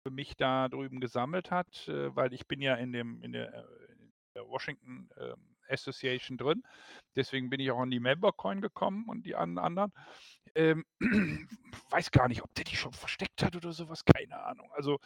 [0.03, 3.55] für mich da drüben gesammelt hat, äh, weil ich bin ja in dem in der,
[3.55, 5.37] äh, in der Washington ähm,
[5.69, 6.63] Association drin,
[7.17, 9.93] deswegen bin ich auch an die Membercoin gekommen und die an anderen.
[10.55, 10.85] Ähm,
[11.91, 14.71] weiß gar nicht, ob der die schon versteckt hat oder sowas, keine Ahnung.
[14.73, 14.99] Also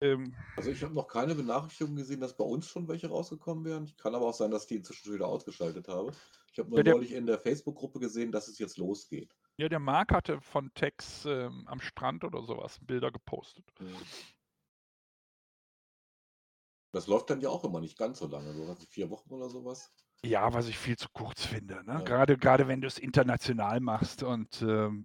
[0.00, 3.94] ähm, Also ich habe noch keine Benachrichtigung gesehen, dass bei uns schon welche rausgekommen wären.
[3.98, 6.12] Kann aber auch sein, dass die inzwischen schon wieder ausgeschaltet habe.
[6.52, 9.36] Ich habe nur neulich in der Facebook-Gruppe gesehen, dass es jetzt losgeht.
[9.58, 13.64] Ja, der Marc hatte von Tex ähm, am Strand oder sowas Bilder gepostet.
[13.78, 13.96] Mhm.
[16.92, 19.48] Das läuft dann ja auch immer nicht ganz so lange, so was, vier Wochen oder
[19.48, 19.92] sowas.
[20.24, 21.84] Ja, was ich viel zu kurz finde.
[21.84, 21.92] Ne?
[21.92, 22.00] Ja.
[22.00, 24.22] Gerade, gerade wenn du es international machst.
[24.22, 25.04] Und ähm,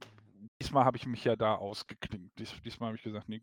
[0.61, 2.37] diesmal habe ich mich ja da ausgeklinkt.
[2.39, 3.41] Dies, diesmal habe ich gesagt, nee,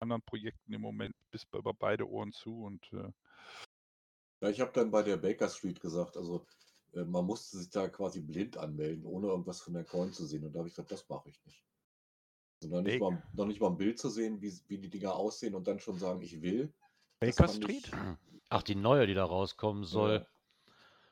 [0.00, 2.64] anderen Projekten im Moment bis über beide Ohren zu.
[2.64, 3.10] Und äh,
[4.42, 6.46] Ja, ich habe dann bei der Baker Street gesagt, also
[7.04, 10.44] man musste sich da quasi blind anmelden, ohne irgendwas von der Coin zu sehen.
[10.44, 11.62] Und da habe ich gesagt, das mache ich nicht.
[12.62, 15.14] Also noch nicht, mal, noch nicht mal ein Bild zu sehen, wie, wie die Dinger
[15.14, 16.72] aussehen und dann schon sagen, ich will.
[17.20, 17.88] Baker Street?
[17.88, 17.92] Ich,
[18.48, 20.26] Ach, die neue, die da rauskommen soll.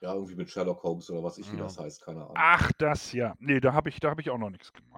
[0.00, 1.64] ja, irgendwie mit Sherlock Holmes oder was ich, wie Ja.
[1.64, 2.34] das heißt, keine Ahnung.
[2.36, 3.34] Ach, das ja.
[3.40, 4.93] Nee, da habe ich, da habe ich auch noch nichts gemacht.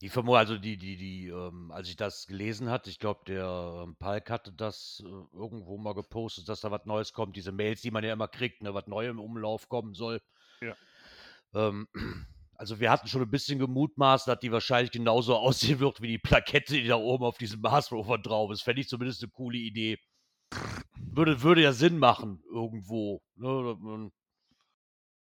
[0.00, 3.84] Die Vermu also die, die, die, ähm, als ich das gelesen hatte, ich glaube, der
[3.84, 7.36] ähm, Palk hatte das äh, irgendwo mal gepostet, dass da was Neues kommt.
[7.36, 10.22] Diese Mails, die man ja immer kriegt, ne, was neu im Umlauf kommen soll.
[10.62, 10.74] Ja.
[11.52, 11.86] Ähm,
[12.54, 16.18] also wir hatten schon ein bisschen gemutmaßt, dass die wahrscheinlich genauso aussehen wird wie die
[16.18, 18.62] Plakette, die da oben auf diesem Mars Rover drauf ist.
[18.62, 19.98] Fände ich zumindest eine coole Idee.
[20.96, 23.20] Würde, würde ja Sinn machen, irgendwo.
[23.34, 24.10] Ne,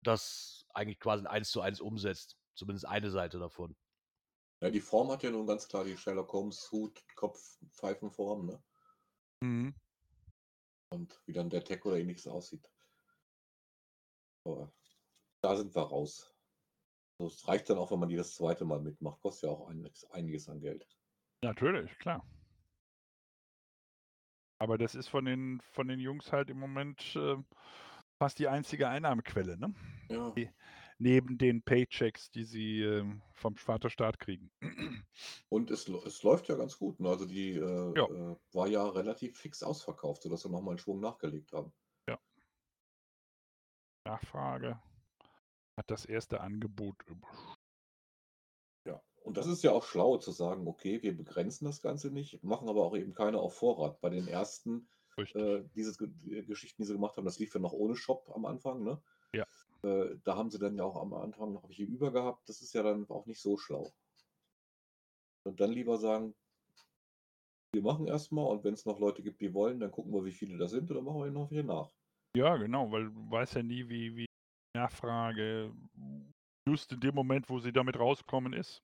[0.02, 2.36] das eigentlich quasi eins zu eins umsetzt.
[2.54, 3.74] Zumindest eine Seite davon.
[4.60, 8.62] Ja, die Form hat ja nun ganz klar die Sherlock Holmes Hut, Kopf, Pfeifenform, ne?
[9.42, 9.74] Mhm.
[10.92, 12.70] Und wie dann der Tech oder ähnliches aussieht.
[14.44, 14.72] Aber
[15.40, 16.34] da sind wir raus.
[17.18, 19.20] Also es reicht dann auch, wenn man die das zweite Mal mitmacht.
[19.20, 20.86] Kostet ja auch einiges, einiges an Geld.
[21.42, 22.26] Natürlich, klar.
[24.58, 27.36] Aber das ist von den, von den Jungs halt im Moment äh,
[28.18, 29.74] fast die einzige Einnahmequelle, ne?
[30.10, 30.34] Ja.
[31.02, 34.52] Neben den Paychecks, die sie ähm, vom Vaterstaat kriegen.
[35.48, 37.00] Und es, es läuft ja ganz gut.
[37.00, 37.08] Ne?
[37.08, 38.04] Also die äh, Ja.
[38.04, 41.72] äh, war ja relativ fix ausverkauft, sodass wir nochmal einen Schwung nachgelegt haben.
[44.06, 44.80] Nachfrage
[45.76, 47.28] hat das erste Angebot über.
[48.86, 49.02] Ja.
[49.22, 52.68] Und das ist ja auch schlau zu sagen, okay, wir begrenzen das Ganze nicht, machen
[52.68, 54.00] aber auch eben keine auf Vorrat.
[54.00, 54.88] Bei den ersten
[55.18, 58.30] äh, diese Ge- die Geschichten, die sie gemacht haben, das lief ja noch ohne Shop
[58.34, 59.02] am Anfang, ne?
[59.34, 59.46] Ja.
[59.82, 62.48] Äh, da haben sie dann ja auch am Anfang noch welche über gehabt.
[62.48, 63.92] Das ist ja dann auch nicht so schlau.
[65.44, 66.34] Und dann lieber sagen,
[67.72, 70.32] wir machen erstmal und wenn es noch Leute gibt, die wollen, dann gucken wir, wie
[70.32, 71.90] viele das sind und dann machen wir noch welche nach.
[72.36, 75.72] Ja, genau, weil du weißt ja nie, wie, wie die Nachfrage
[76.68, 78.82] just in dem Moment, wo sie damit rauskommen ist.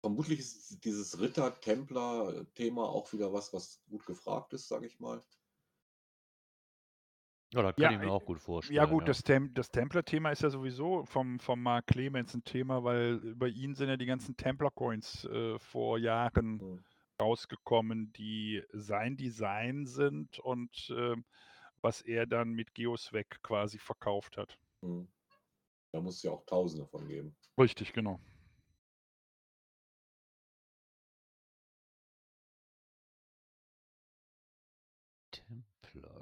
[0.00, 5.22] Vermutlich ist dieses Ritter-Templer-Thema auch wieder was, was gut gefragt ist, sage ich mal.
[7.52, 8.76] Ja, das kann Ja, ich mir äh, auch gut vorstellen.
[8.76, 9.08] Ja gut, ja.
[9.08, 13.48] das, Tem das Templar-Thema ist ja sowieso vom, vom Mark Clemens ein Thema, weil über
[13.48, 16.84] ihn sind ja die ganzen Templar-Coins äh, vor Jahren Hm.
[17.20, 21.14] rausgekommen, die sein Design sind und äh,
[21.80, 24.58] was er dann mit Geoswag quasi verkauft hat.
[24.82, 25.06] Hm.
[25.92, 27.36] Da muss es ja auch Tausende von geben.
[27.58, 28.18] Richtig, genau.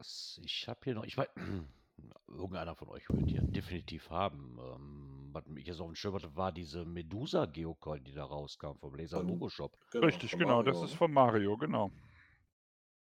[0.02, 0.40] Templars.
[0.44, 1.28] Ich habe hier noch, ich weiß,
[2.28, 4.58] irgendeiner von euch wird hier definitiv haben.
[4.58, 8.76] Ähm, was mich jetzt auf dem Schirm hatte, war diese Medusa Geocoin, die da rauskam
[8.78, 9.76] vom Laser Logo Shop.
[9.94, 10.62] Richtig, von genau.
[10.62, 10.96] Das Mario, ist ne?
[10.98, 11.90] von Mario, genau.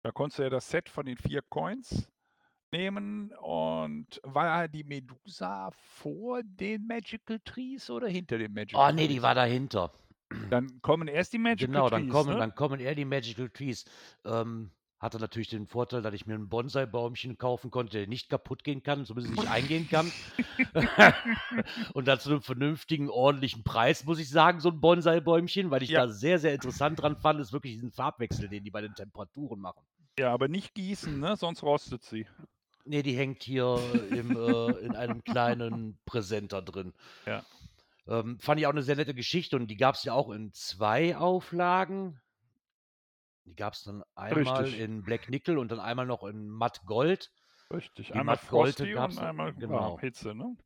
[0.03, 2.11] Da konntest du ja das Set von den vier Coins
[2.71, 9.07] nehmen und war die Medusa vor den Magical Trees oder hinter den Magical Oh nee,
[9.07, 9.23] die Trees?
[9.23, 9.91] war dahinter.
[10.49, 11.99] Dann kommen erst die Magical Genau, Trees.
[11.99, 12.37] dann kommen, ne?
[12.37, 13.83] dann kommen eher die Magical Trees.
[14.25, 14.71] Ähm,
[15.01, 18.83] hatte natürlich den Vorteil, dass ich mir ein Bonsai-Baumchen kaufen konnte, der nicht kaputt gehen
[18.83, 20.11] kann, zumindest nicht eingehen kann.
[21.93, 25.89] Und dann zu einem vernünftigen, ordentlichen Preis, muss ich sagen, so ein Bonsai-Bäumchen, weil ich
[25.89, 26.05] Ja.
[26.05, 29.59] da sehr, sehr interessant dran fand, ist wirklich diesen Farbwechsel, den die bei den Temperaturen
[29.59, 29.81] machen.
[30.19, 31.35] Ja, aber nicht gießen, ne?
[31.35, 32.27] sonst rostet sie.
[32.85, 33.79] Nee, die hängt hier
[34.11, 36.93] im, äh, in einem kleinen Präsenter drin.
[37.25, 37.43] Ja.
[38.07, 40.51] Ähm, fand ich auch eine sehr nette Geschichte und die gab es ja auch in
[40.53, 42.19] zwei Auflagen.
[43.45, 44.79] Die gab es dann einmal Richtig.
[44.79, 47.31] in Black Nickel und dann einmal noch in Matt Gold.
[47.71, 48.07] Richtig.
[48.07, 49.95] Die einmal Matt Gold Frosty gab's und einmal genau.
[49.95, 49.99] genau.
[49.99, 50.57] Hitze, ne?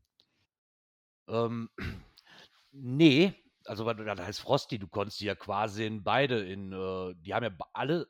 [1.28, 1.70] Ähm,
[2.72, 3.34] nee,
[3.66, 7.44] also das heißt Frosty, du konntest die ja quasi in beide in, äh, die haben
[7.44, 8.08] ja alle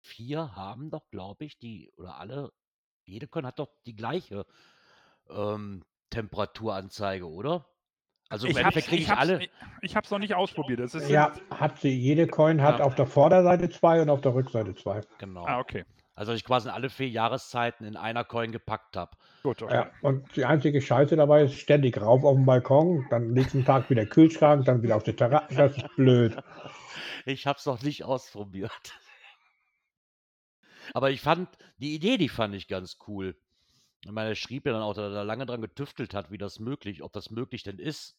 [0.00, 2.52] vier haben doch, glaube ich, die, oder alle,
[3.04, 4.46] jede Con hat doch die gleiche
[5.28, 7.68] ähm, Temperaturanzeige, oder?
[8.28, 9.40] Also im Ich kriege ich ich alle.
[9.82, 10.80] ich, hab's noch nicht ausprobiert.
[10.80, 11.90] Das ist Ja, hat sie.
[11.90, 12.84] Jede Coin hat Ja.
[12.84, 15.00] auf der Vorderseite zwei und auf der Rückseite zwei.
[15.18, 15.46] Genau.
[15.46, 15.84] Ah, okay.
[16.14, 19.12] Also ich quasi alle vier Jahreszeiten in einer Coin gepackt habe.
[19.42, 19.74] Gut, okay.
[19.74, 23.90] Ja, und die einzige Scheiße dabei ist ständig rauf auf dem Balkon, dann nächsten Tag
[23.90, 25.54] wieder Kühlschrank, dann wieder auf der Terrasse.
[25.54, 26.36] Das ist blöd.
[27.28, 28.70] Ich habe es noch nicht ausprobiert.
[30.94, 31.48] Aber ich fand,
[31.78, 33.36] die Idee, die fand ich ganz cool.
[34.04, 36.38] Ich meine, er schrieb ja dann auch, dass er da lange dran getüftelt hat, wie
[36.38, 38.16] das möglich, ob das möglich denn ist.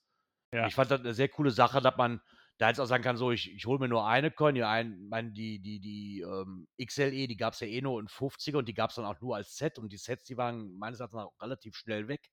[0.54, 0.68] Ja.
[0.68, 2.22] Ich fand das eine sehr coole Sache, dass man
[2.58, 5.08] da jetzt auch sagen kann, so, ich, ich hole mir nur eine Coin, die, ein,
[5.10, 8.68] mein, die, die, die ähm, XLE, die gab es ja eh nur in 50er und
[8.68, 11.22] die gab es dann auch nur als Set und die Sets, die waren meines Erachtens
[11.22, 12.30] auch relativ schnell weg.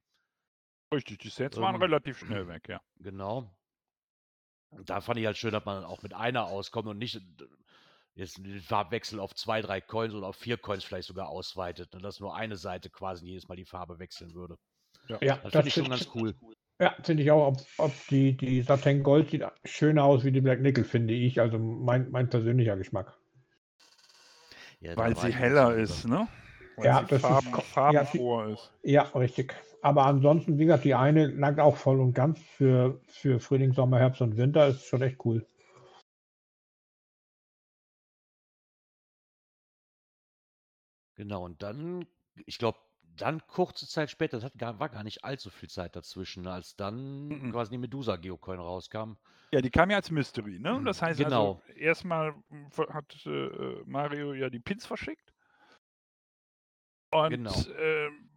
[0.95, 2.81] Richtig, die Sets waren Ähm, relativ schnell weg, ja.
[2.97, 3.55] Genau.
[4.71, 7.21] Und da fand ich halt schön, dass man auch mit einer auskommt und nicht
[8.15, 12.01] jetzt den Farbwechsel auf zwei, drei Coins oder auf vier Coins vielleicht sogar ausweitet, ne,
[12.01, 14.57] dass nur eine Seite quasi jedes Mal die Farbe wechseln würde.
[15.09, 16.35] Ja, Das das finde ich schon ganz cool.
[16.81, 17.47] Ja, finde ich auch.
[17.49, 21.41] Ob, ob die, die Satin Gold sieht schöner aus wie die Black Nickel, finde ich.
[21.41, 23.17] Also mein, mein persönlicher Geschmack.
[24.81, 26.29] Ja, Weil sie heller ist, ne?
[26.77, 28.73] Weil Ja, sie das ist Farben, ko- farbenfroh ist.
[28.83, 29.55] Ja, richtig.
[29.83, 33.99] Aber ansonsten, wie gesagt, die eine langt auch voll und ganz für, für Frühling, Sommer,
[33.99, 34.69] Herbst und Winter.
[34.69, 35.47] Ist schon echt cool.
[41.17, 42.07] Genau, und dann,
[42.47, 42.79] ich glaube,
[43.17, 46.53] dann kurze Zeit später, das hat gar, war gar nicht allzu viel Zeit dazwischen, ne,
[46.53, 47.53] als dann Mhm.
[47.53, 49.12] quasi die Medusa Geocoin rauskam.
[49.53, 50.83] Ja, die kam ja als Mystery, ne?
[50.85, 51.62] Das heißt Genau.
[51.62, 55.33] also, erstmal mm, ver- hat äh, Mario ja die Pins verschickt.
[57.12, 57.55] Und Genau.
[57.79, 58.31] ähm,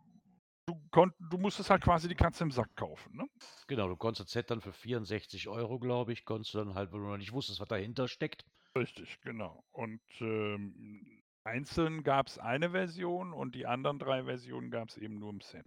[0.67, 3.25] du, konnt, du musstest halt quasi die Katze im Sack kaufen, ne?
[3.67, 6.91] Genau, du konntest das Set dann für 64 Euro, glaube ich, konntest du dann halt,
[6.91, 8.45] wenn du noch nicht wusstest, was dahinter steckt.
[8.75, 9.63] Richtig, genau.
[9.71, 15.17] Und ähm, einzeln gab es eine Version und die anderen drei Versionen gab es eben
[15.17, 15.65] nur im Set.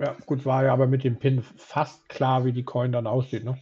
[0.00, 3.44] Ja, gut, war ja aber mit dem Pin fast klar, wie die Coin dann aussieht.
[3.44, 3.56] Ne?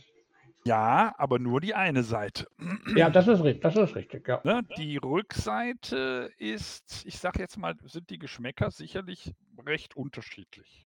[0.65, 2.47] Ja, aber nur die eine Seite.
[2.97, 4.27] Ja, das ist, ri- das ist richtig.
[4.29, 4.41] Ja.
[4.45, 9.35] Ne, die Rückseite ist, ich sag jetzt mal, sind die Geschmäcker sicherlich
[9.67, 10.87] recht unterschiedlich.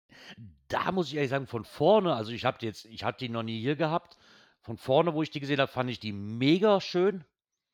[0.68, 3.30] Da muss ich ehrlich sagen, von vorne, also ich habe die jetzt, ich hatte die
[3.30, 4.18] noch nie hier gehabt.
[4.62, 7.26] Von vorne, wo ich die gesehen habe, fand ich die mega schön.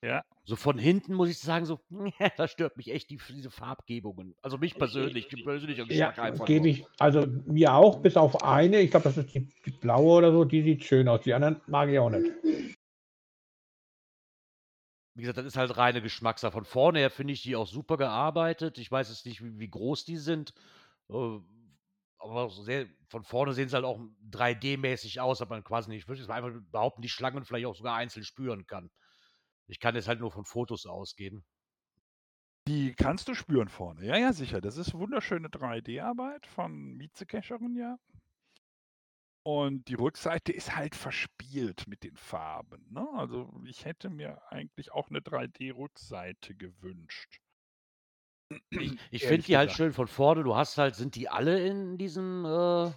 [0.02, 0.24] Ja.
[0.46, 1.80] So von hinten muss ich sagen, so,
[2.38, 4.36] da stört mich echt die, diese Farbgebungen.
[4.42, 6.46] Also mich persönlich, die persönliche Ja, Geschmack einfach.
[6.46, 6.68] gebe nur.
[6.70, 10.32] ich, also mir auch, bis auf eine, ich glaube, das ist die, die blaue oder
[10.32, 11.22] so, die sieht schön aus.
[11.22, 12.32] Die anderen mag ich auch nicht.
[15.16, 16.54] Wie gesagt, das ist halt reine Geschmackssache.
[16.54, 18.78] Von vorne her finde ich die auch super gearbeitet.
[18.78, 20.54] Ich weiß jetzt nicht, wie, wie groß die sind.
[21.10, 21.40] Äh,
[22.20, 26.08] aber sehr, von vorne sehen sie halt auch 3D-mäßig aus, aber man quasi nicht, ich
[26.08, 28.92] würde einfach behaupten, die Schlangen vielleicht auch sogar einzeln spüren kann.
[29.70, 31.46] Ich kann jetzt halt nur von Fotos ausgehen.
[32.68, 34.06] Die kannst du spüren vorne.
[34.06, 34.62] Ja, ja, sicher.
[34.62, 37.98] Das ist wunderschöne 3D-Arbeit von Mietzekecherin, ja.
[39.44, 42.86] Und die Rückseite ist halt verspielt mit den Farben.
[42.92, 43.08] Ne?
[43.14, 47.40] Also ich hätte mir eigentlich auch eine 3D-Rückseite gewünscht.
[48.70, 50.44] Ich, ich finde die halt schön von vorne.
[50.44, 52.92] Du hast halt, sind die alle in diesem, äh,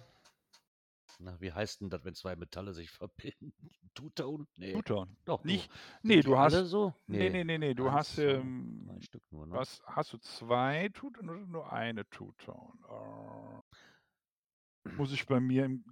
[1.19, 3.53] na, wie heißt denn das, wenn zwei Metalle sich verbinden?
[3.93, 4.47] Two-Tone?
[4.57, 5.15] Nee, Two-Tone.
[5.25, 5.69] doch, Nicht,
[6.01, 6.93] nee, du hast, so?
[7.07, 9.53] nee, nee, nee, nee, du eins, hast, zwei, ähm, drei Stück nur, ne?
[9.53, 12.73] was, hast du zwei Two-Tone oder nur eine Two-Tone?
[12.89, 13.61] Äh,
[14.97, 15.83] muss ich bei mir im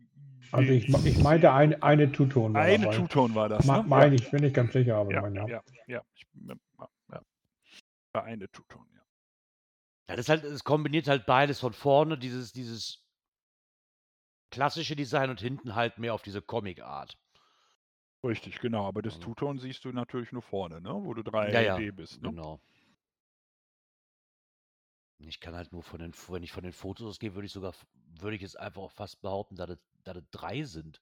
[0.51, 2.59] Also ich, ich meinte eine, eine Two-Tone.
[2.59, 2.89] Eine.
[2.89, 3.83] Two-Tone war das, ne?
[3.87, 5.47] Meine ich, bin ich ganz sicher, aber ja, meine, ja, ja.
[5.47, 6.55] ja, ja, ich, ja,
[7.11, 7.21] ja.
[8.13, 9.01] War eine Two-Tone, ja.
[10.09, 13.05] Ja, das ist halt, es kombiniert halt beides von vorne, dieses, dieses
[14.51, 17.17] klassische Design und hinten halt mehr auf diese Comic-Art.
[18.23, 18.85] Richtig, genau.
[18.87, 20.93] Aber das Also- Two-Tone siehst du natürlich nur vorne, ne?
[20.93, 22.29] Wo du 3 Ja, ja, bist, ne?
[22.29, 22.61] Genau.
[25.19, 27.73] Ich kann halt nur von den, wenn ich von den Fotos ausgehe, würde ich sogar,
[28.19, 31.01] würde ich jetzt einfach auch fast behaupten, dass es, dass es drei sind.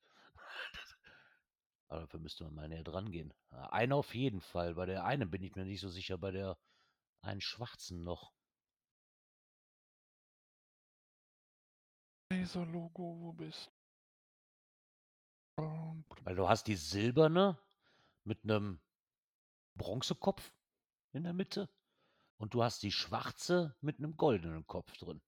[1.87, 3.33] Aber dafür müsste man mal näher dran gehen.
[3.49, 4.75] Einer auf jeden Fall.
[4.75, 6.57] Bei der einen bin ich mir nicht so sicher, bei der
[7.21, 8.31] einen schwarzen noch.
[12.31, 13.71] Laser-Logo, wo bist
[15.57, 16.03] du?
[16.23, 17.57] Weil du hast die silberne
[18.23, 18.79] mit einem
[19.75, 20.53] Bronzekopf
[21.11, 21.67] in der Mitte
[22.37, 25.21] und du hast die schwarze mit einem goldenen Kopf drin.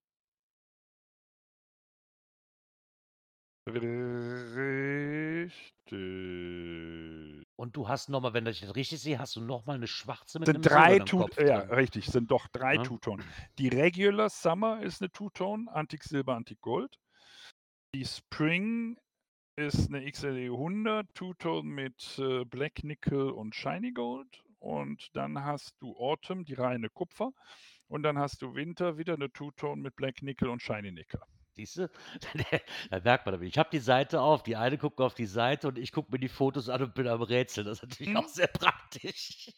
[3.67, 4.91] Richtig.
[7.61, 10.47] Und du hast nochmal, wenn ich das richtig sehe, hast du nochmal eine schwarze mit
[10.47, 11.75] Sind einem drei silbernen Two Kopf ja, drin.
[11.75, 12.81] richtig, sind doch drei Ja.
[12.81, 13.23] Two-Tone.
[13.59, 16.97] Die Regular Summer ist eine Two-Tone, Antik Silber, Antik Gold.
[17.93, 18.97] Die Spring
[19.57, 24.41] ist eine XLE 100, Two-Tone mit äh, Black Nickel und Shiny Gold.
[24.57, 27.31] Und dann hast du Autumn, die reine Kupfer.
[27.87, 31.21] Und dann hast du Winter, wieder eine Two-Tone mit Black Nickel und Shiny Nickel.
[31.55, 31.89] Siehst du?
[32.89, 35.77] da merkt man, ich habe die Seite auf, die eine guckt auf die Seite und
[35.77, 37.67] ich gucke mir die Fotos an und bin am Rätseln.
[37.67, 38.29] Das ist natürlich auch Mhm.
[38.29, 39.51] sehr praktisch,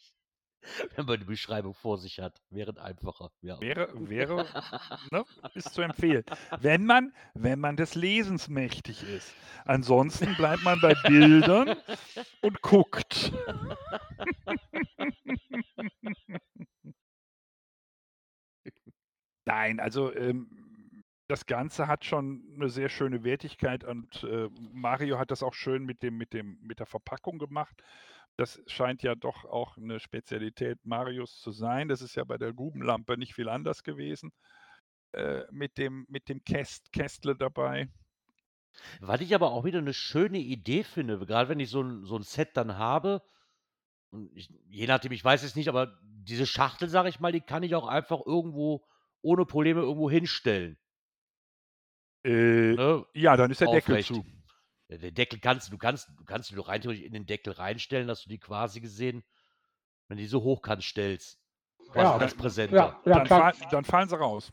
[0.96, 2.40] wenn man die Beschreibung vor sich hat.
[2.50, 3.30] Wäre einfacher.
[3.42, 3.60] Ja.
[3.60, 4.44] Wäre, wäre,
[5.12, 5.24] ne,
[5.54, 6.24] ist zu empfehlen.
[6.58, 9.32] Wenn man, wenn man des Lesens mächtig ist.
[9.64, 11.76] Ansonsten bleibt man bei Bildern
[12.42, 13.32] und guckt.
[19.46, 20.63] Nein, also ähm,
[21.34, 25.84] das Ganze hat schon eine sehr schöne Wertigkeit und äh, Mario hat das auch schön
[25.84, 27.82] mit dem, mit dem, mit der Verpackung gemacht.
[28.36, 31.88] Das scheint ja doch auch eine Spezialität Marios zu sein.
[31.88, 34.30] Das ist ja bei der Grubenlampe nicht viel anders gewesen.
[35.10, 37.88] Äh, mit dem, mit dem Käst, Kästle dabei.
[39.00, 42.14] Was ich aber auch wieder eine schöne Idee finde, gerade wenn ich so ein, so
[42.14, 43.22] ein Set dann habe,
[44.10, 47.40] und ich, je nachdem, ich weiß es nicht, aber diese Schachtel, sage ich mal, die
[47.40, 48.86] kann ich auch einfach irgendwo
[49.20, 50.78] ohne Probleme irgendwo hinstellen.
[52.24, 53.04] Äh, Ne?
[53.14, 54.08] ja, dann ist der Deckel Aufrecht.
[54.08, 54.24] zu.
[54.88, 58.06] Ja, Der Deckel kannst du kannst du kannst du doch rein in den Deckel reinstellen,
[58.08, 59.22] dass du die quasi gesehen,
[60.08, 61.38] wenn du die so hoch kannst, stellst.
[61.94, 62.76] Ja, als Präsenter.
[62.76, 64.52] Ja, ja dann, klar, fall, dann fallen sie raus.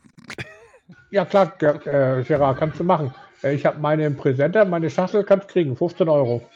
[1.10, 3.14] ja, klar äh, Gerard, kannst du machen.
[3.42, 6.48] Äh, Ich habe meine im Präsenter, meine Schachtel kannst kriegen, 15 Euro.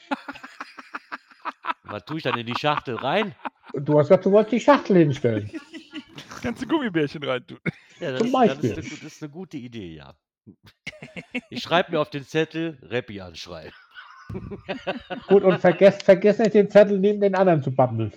[1.85, 3.35] Was tue ich dann in die Schachtel rein?
[3.73, 5.51] Du hast gesagt, du wolltest die Schachtel hinstellen.
[6.43, 7.59] Kannst du Gummibärchen reintun.
[7.99, 8.73] Ja, das, Zum ist, das, ist Beispiel.
[8.73, 10.15] eine, das ist eine gute Idee, ja.
[11.51, 13.73] Ich schreibe mir auf den Zettel Rappi anschreien.
[15.29, 18.13] Gut, und vergesst, vergesst nicht, den Zettel neben den anderen zu bummeln.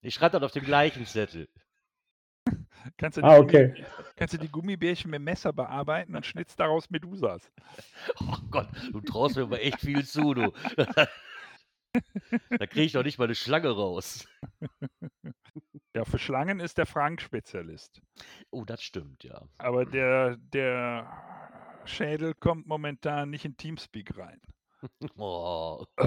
[0.00, 1.48] Ich schreibe dann auf dem gleichen Zettel.
[2.96, 3.84] Kannst du, die Ah, okay.
[4.16, 7.50] kannst du die Gummibärchen mit dem Messer bearbeiten und schnitzt daraus Medusas.
[8.20, 10.52] Oh Gott, du traust mir aber echt viel zu, du.
[12.58, 14.26] da kriege ich doch nicht mal eine Schlange raus.
[15.96, 18.00] Ja, für Schlangen ist der Frank Spezialist.
[18.50, 19.42] Oh, das stimmt, ja.
[19.58, 21.10] Aber der, der
[21.84, 24.40] Schädel kommt momentan nicht in Teamspeak rein.
[25.18, 25.84] Oh.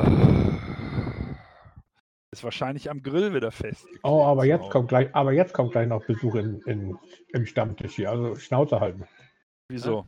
[2.32, 3.86] Ist wahrscheinlich am Grill wieder fest.
[4.02, 6.98] Oh, aber jetzt kommt gleich, aber jetzt kommt gleich noch Besuch in, in,
[7.32, 8.10] im Stammtisch hier.
[8.10, 9.06] Also Schnauze halten.
[9.70, 10.08] Wieso?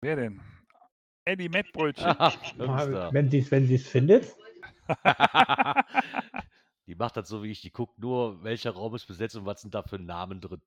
[0.00, 0.40] Wer denn?
[1.24, 2.06] Eddie Mettbrötchen.
[2.56, 3.12] Hüngster.
[3.12, 4.36] Wenn sie es wenn sie's findet.
[6.88, 9.60] die macht das so, wie ich die gucke, nur welcher Raum ist besetzt und was
[9.60, 10.62] sind da für Namen drin.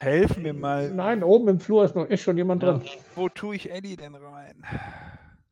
[0.00, 0.90] Helf mir mal.
[0.92, 2.72] Nein, oben im Flur ist noch ist schon jemand Ja.
[2.72, 2.88] drin.
[3.14, 4.62] Wo tue ich Eddie denn rein?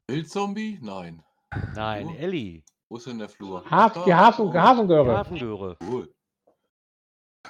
[0.09, 0.79] Wildzombie?
[0.83, 1.23] Nein.
[1.75, 2.15] Nein, Oh.
[2.19, 2.65] Elli.
[2.89, 3.65] Wo ist denn der Flur?
[3.71, 5.17] Haf, die Ah, Hafen, oh, Hafengöre.
[5.19, 5.77] Hafengöre.
[5.85, 6.13] Cool.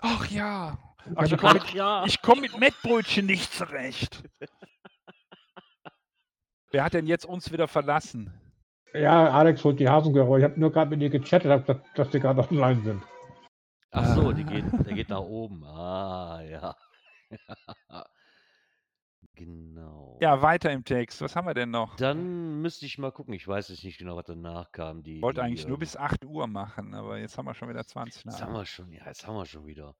[0.03, 0.77] Ach ja.
[0.99, 2.01] Ach, Also ich komme ja.
[2.03, 4.23] mit, ich komm mit Mettbrötchen nicht zurecht.
[6.71, 8.31] Wer hat denn jetzt uns wieder verlassen?
[8.95, 10.39] Ja, Alex holt die Hafengöre.
[10.39, 13.03] Ich habe nur gerade mit ihr gechattet, hab, dass, dass die gerade online sind.
[13.91, 15.65] Ach so, die geht, der geht nach oben.
[15.65, 16.77] Ah, ja.
[19.35, 20.19] genau.
[20.21, 21.21] Ja, weiter im Text.
[21.21, 21.97] Was haben wir denn noch?
[21.97, 23.35] Dann müsste ich mal gucken.
[23.35, 25.03] Ich weiß jetzt nicht genau, was danach kam.
[25.03, 27.55] Die, Ich wollte die, eigentlich nur ähm, bis 8 Uhr machen, aber jetzt haben wir
[27.55, 29.95] schon wieder 20 Jetzt haben wir schon, ja, jetzt haben wir schon wieder.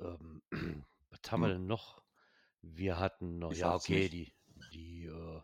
[0.00, 0.42] Ähm,
[1.10, 1.54] Was haben wir Hm.
[1.54, 2.02] denn noch?
[2.62, 4.12] Wir hatten noch, Ich ja, okay, nicht.
[4.12, 4.32] die,
[4.72, 5.40] die, äh,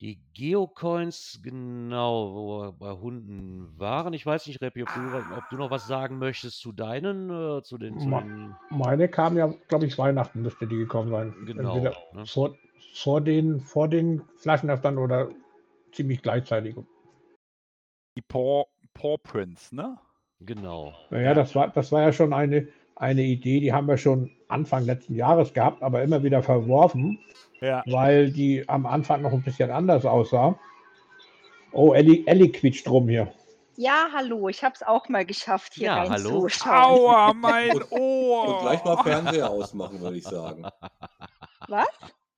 [0.00, 4.12] die Geocoins, genau, wo wir bei Hunden waren.
[4.12, 7.30] Ich weiß nicht, Reppi, ob du, wa- ob du noch was sagen möchtest zu deinen,
[7.30, 11.10] äh, zu den, zu Ma- den, Meine kam ja, glaube ich, Weihnachten müsste die gekommen
[11.10, 11.34] sein.
[11.44, 12.26] genau, Entweder ne?
[12.26, 12.56] vor,
[12.94, 15.30] vor, den, vor den Flaschenöffnern oder
[15.92, 16.76] ziemlich gleichzeitig.
[18.16, 19.98] Die Paw, Paw Prints, ne?
[20.40, 20.94] Genau.
[21.10, 24.84] Naja, das war, das war ja schon eine, eine Idee, die haben wir schon Anfang
[24.84, 27.18] letzten Jahres gehabt, aber immer wieder verworfen,
[27.60, 27.82] Ja.
[27.86, 30.58] weil die am Anfang noch ein bisschen anders aussah.
[31.72, 33.32] Oh, Ellie, Ellie quietscht rum hier.
[33.76, 36.30] Ja, hallo, ich habe es auch mal geschafft, hier Ja, hallo.
[36.40, 36.98] reinzuschauen.
[36.98, 38.48] Aua, mein Ohr!
[38.48, 40.66] Und gleich mal Fernseher ausmachen, würde ich sagen.
[41.68, 41.86] Was?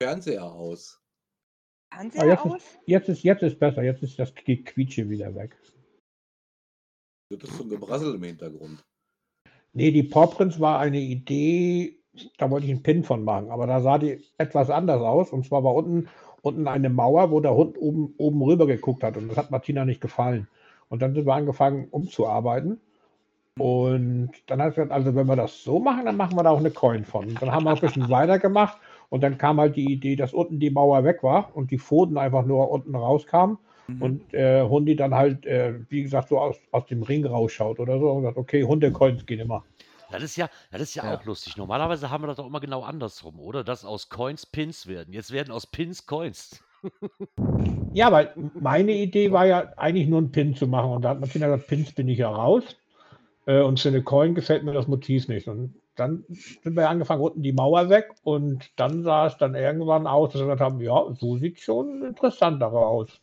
[0.03, 1.01] Fernseher aus.
[1.95, 2.57] Fernseher Ah, jetzt, aus?
[2.57, 5.57] ist, jetzt, ist, jetzt ist besser, jetzt ist das Quietsche wieder weg.
[7.31, 8.83] Das ist so ein Gebrassel im Hintergrund.
[9.73, 12.00] Nee, die Paw Prints war eine Idee,
[12.39, 15.31] da wollte ich einen Pin von machen, aber da sah die etwas anders aus.
[15.31, 16.09] Und zwar war unten,
[16.43, 19.17] unten eine Mauer, wo der Hund oben, oben rüber geguckt hat.
[19.17, 20.49] Und das hat Martina nicht gefallen.
[20.89, 22.81] Und dann sind wir angefangen umzuarbeiten.
[23.59, 26.51] Und dann hat sie gesagt, also wenn wir das so machen, dann machen wir da
[26.51, 27.27] auch eine Coin von.
[27.27, 28.79] Und dann haben wir ein bisschen weitergemacht.
[29.09, 32.17] Und dann kam halt die Idee, dass unten die Mauer weg war und die Pfoten
[32.17, 33.59] einfach nur unten rauskamen.
[33.89, 34.03] Mhm.
[34.03, 37.99] Und äh, Hundi dann halt, äh, wie gesagt, so aus, aus dem Ring rausschaut oder
[37.99, 39.65] so und sagt, okay, Hundecoins gehen immer.
[40.11, 41.17] Das ist ja, das ist ja, Ja.
[41.17, 41.57] auch lustig.
[41.57, 43.65] Normalerweise haben wir das doch immer genau andersrum, oder?
[43.65, 45.13] Dass aus Coins Pins werden.
[45.13, 46.63] Jetzt werden aus Pins Coins.
[47.93, 50.93] Ja, weil meine Idee war ja eigentlich nur einen Pin zu machen.
[50.93, 52.65] Und da hat Martina gesagt, Pins bin ich ja raus.
[53.47, 55.49] Äh, und für eine Coin gefällt mir das Motiv nicht.
[55.49, 58.11] Und dann sind wir angefangen, unten die Mauer weg.
[58.23, 62.03] Und dann sah es dann irgendwann aus, dass wir gesagt haben, ja, so sieht schon
[62.05, 63.21] interessanter aus.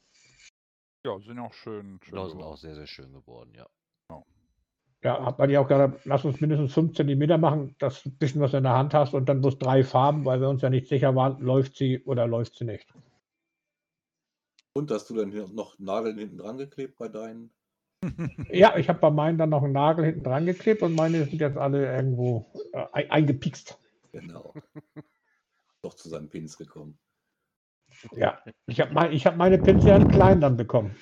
[1.06, 2.00] Ja, sind auch schön.
[2.04, 3.66] schön Ja, sind auch sehr, sehr schön geworden, ja.
[5.08, 8.18] Ja, hat man ja auch gesagt, lass uns mindestens 5 cm machen, dass du ein
[8.18, 10.70] bisschen was in der Hand hast und dann bloß drei Farben, weil wir uns ja
[10.70, 12.86] nicht sicher waren, läuft sie oder läuft sie nicht.
[14.74, 17.52] Und hast du dann noch Nadeln hinten dran geklebt bei deinen?
[18.52, 21.40] Ja, ich habe bei meinen dann noch einen Nagel hinten dran geklebt und meine sind
[21.40, 23.80] jetzt alle irgendwo äh, ein- eingepikst.
[24.12, 24.54] Genau.
[25.84, 27.00] Doch zu seinen Pins gekommen.
[28.14, 30.96] Ja, ich habe mein, ich hab meine Pinsel klein dann bekommen.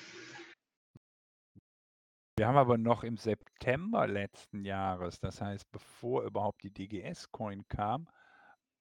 [2.38, 8.06] Wir haben aber noch im September letzten Jahres, das heißt, bevor überhaupt die DGS-Coin kam,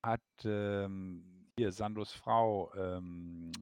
[0.03, 3.53] hat ähm, hier Sandos Frau, ähm,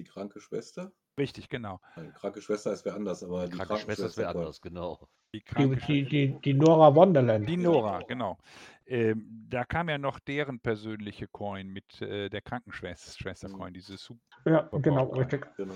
[0.00, 0.90] Die kranke Schwester?
[1.16, 4.60] richtig, genau, Nein, kranke Schwester ist wer anders, aber die Kranke Schwester ist wer anders,
[4.60, 4.98] genau.
[5.32, 7.48] die Die, kranke die, die, die Nora Wonderland.
[7.48, 8.36] Die Nora, genau.
[8.84, 14.68] Ähm, da kam ja noch deren persönliche Coin mit äh, der Krankenschwester-Coin, diese Super Ja,
[14.72, 15.46] genau, richtig.
[15.56, 15.74] Genau.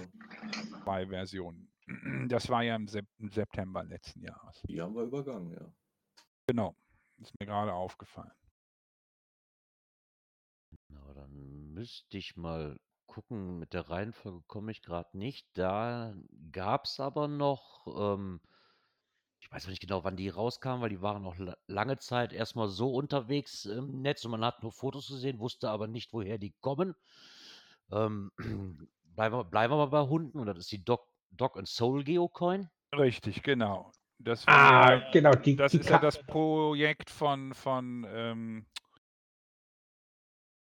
[0.84, 1.71] 2-Version.
[2.28, 4.62] Das war ja im, Sep im September letzten Jahres.
[4.68, 5.72] Die haben wir übergangen, ja.
[6.46, 6.76] Genau.
[7.18, 8.32] Ist mir gerade aufgefallen.
[10.88, 13.58] Na, dann müsste ich mal gucken.
[13.58, 15.46] Mit der Reihenfolge komme ich gerade nicht.
[15.52, 16.14] Da
[16.50, 18.40] gab es aber noch, ähm,
[19.40, 22.68] ich weiß nicht genau, wann die rauskamen, weil die waren noch la lange Zeit erstmal
[22.68, 26.54] so unterwegs im Netz und man hat nur Fotos gesehen, wusste aber nicht, woher die
[26.60, 26.94] kommen.
[27.90, 28.30] Ähm,
[29.14, 31.06] bleiben, wir, bleiben wir mal bei Hunden und das ist die Dog,
[31.36, 32.68] Dog and Soul Geocoin.
[32.96, 33.90] Richtig, genau.
[34.18, 38.06] Das, war Ah, ja, genau, die, das die ist ja Ka- das Projekt von, von
[38.08, 38.66] ähm,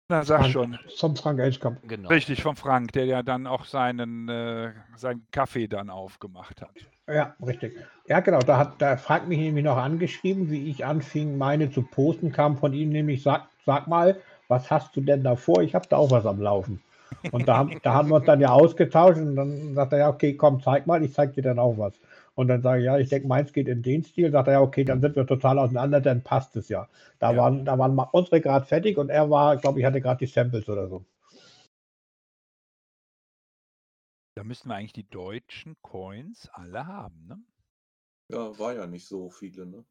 [0.10, 1.80] na sag Frank- schon, Vom Frank Elschkamp.
[1.88, 2.10] Genau.
[2.10, 6.72] richtig, von Frank, der ja dann auch seinen, äh, seinen Kaffee dann aufgemacht hat.
[7.08, 7.78] Ja, richtig.
[8.08, 8.40] Ja, genau.
[8.40, 12.58] Da hat der Frank mich nämlich noch angeschrieben, wie ich anfing, meine zu posten, kam
[12.58, 15.62] von ihm nämlich, sag, sag mal, was hast du denn da vor?
[15.62, 16.82] Ich habe da auch was am Laufen.
[17.32, 20.10] Und da, haben- da haben wir uns dann ja ausgetauscht und dann sagt er, ja,
[20.10, 21.94] okay, komm, zeig mal, ich zeig dir dann auch was.
[22.36, 24.32] Und dann sage ich, ja, ich denke, meins geht in den Stil.
[24.32, 26.88] Sagt er, ja, okay, dann sind wir total auseinander, dann passt es ja.
[27.20, 27.38] Da Ja.
[27.38, 30.68] waren, da waren unsere gerade fertig und er war, glaube ich, hatte gerade die Samples
[30.70, 31.06] oder so.
[34.36, 37.44] Da müssten wir eigentlich die deutschen Coins alle haben, ne?
[38.32, 39.86] Ja, war ja nicht so viele, ne?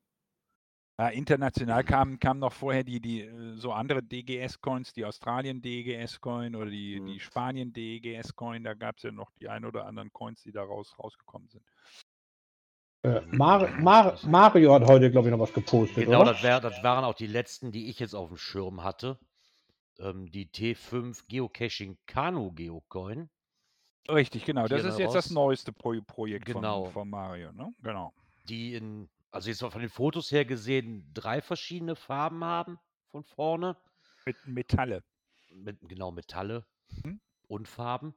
[1.00, 6.54] Ja, international kamen kam noch vorher die, die äh, so andere DGS-Coins, die Australien DGS-Coin
[6.54, 7.06] oder die, Mhm.
[7.06, 8.62] die Spanien DGS-Coin.
[8.62, 11.64] Da gab es ja noch die ein oder anderen Coins, die da raus, rausgekommen sind.
[13.02, 16.34] Äh, Mar Mar Mario hat heute, glaube ich, noch was gepostet, Genau, oder?
[16.34, 19.18] das, wär, das waren auch die letzten, die ich jetzt auf dem Schirm hatte.
[20.00, 23.30] Ähm, die T5 Geocaching Kanu Geocoin.
[24.10, 24.68] Richtig, genau.
[24.68, 26.84] Das ist jetzt das neueste Pro Projekt Genau.
[26.84, 27.72] von, von Mario, ne?
[27.82, 28.12] Genau.
[28.50, 32.78] die in, also jetzt mal von den Fotos her gesehen, drei verschiedene Farben haben
[33.10, 33.76] von vorne.
[34.24, 35.04] Mit Metalle.
[35.52, 36.66] Mit, genau, Metalle
[37.04, 37.20] Mhm.
[37.48, 38.14] und Farben.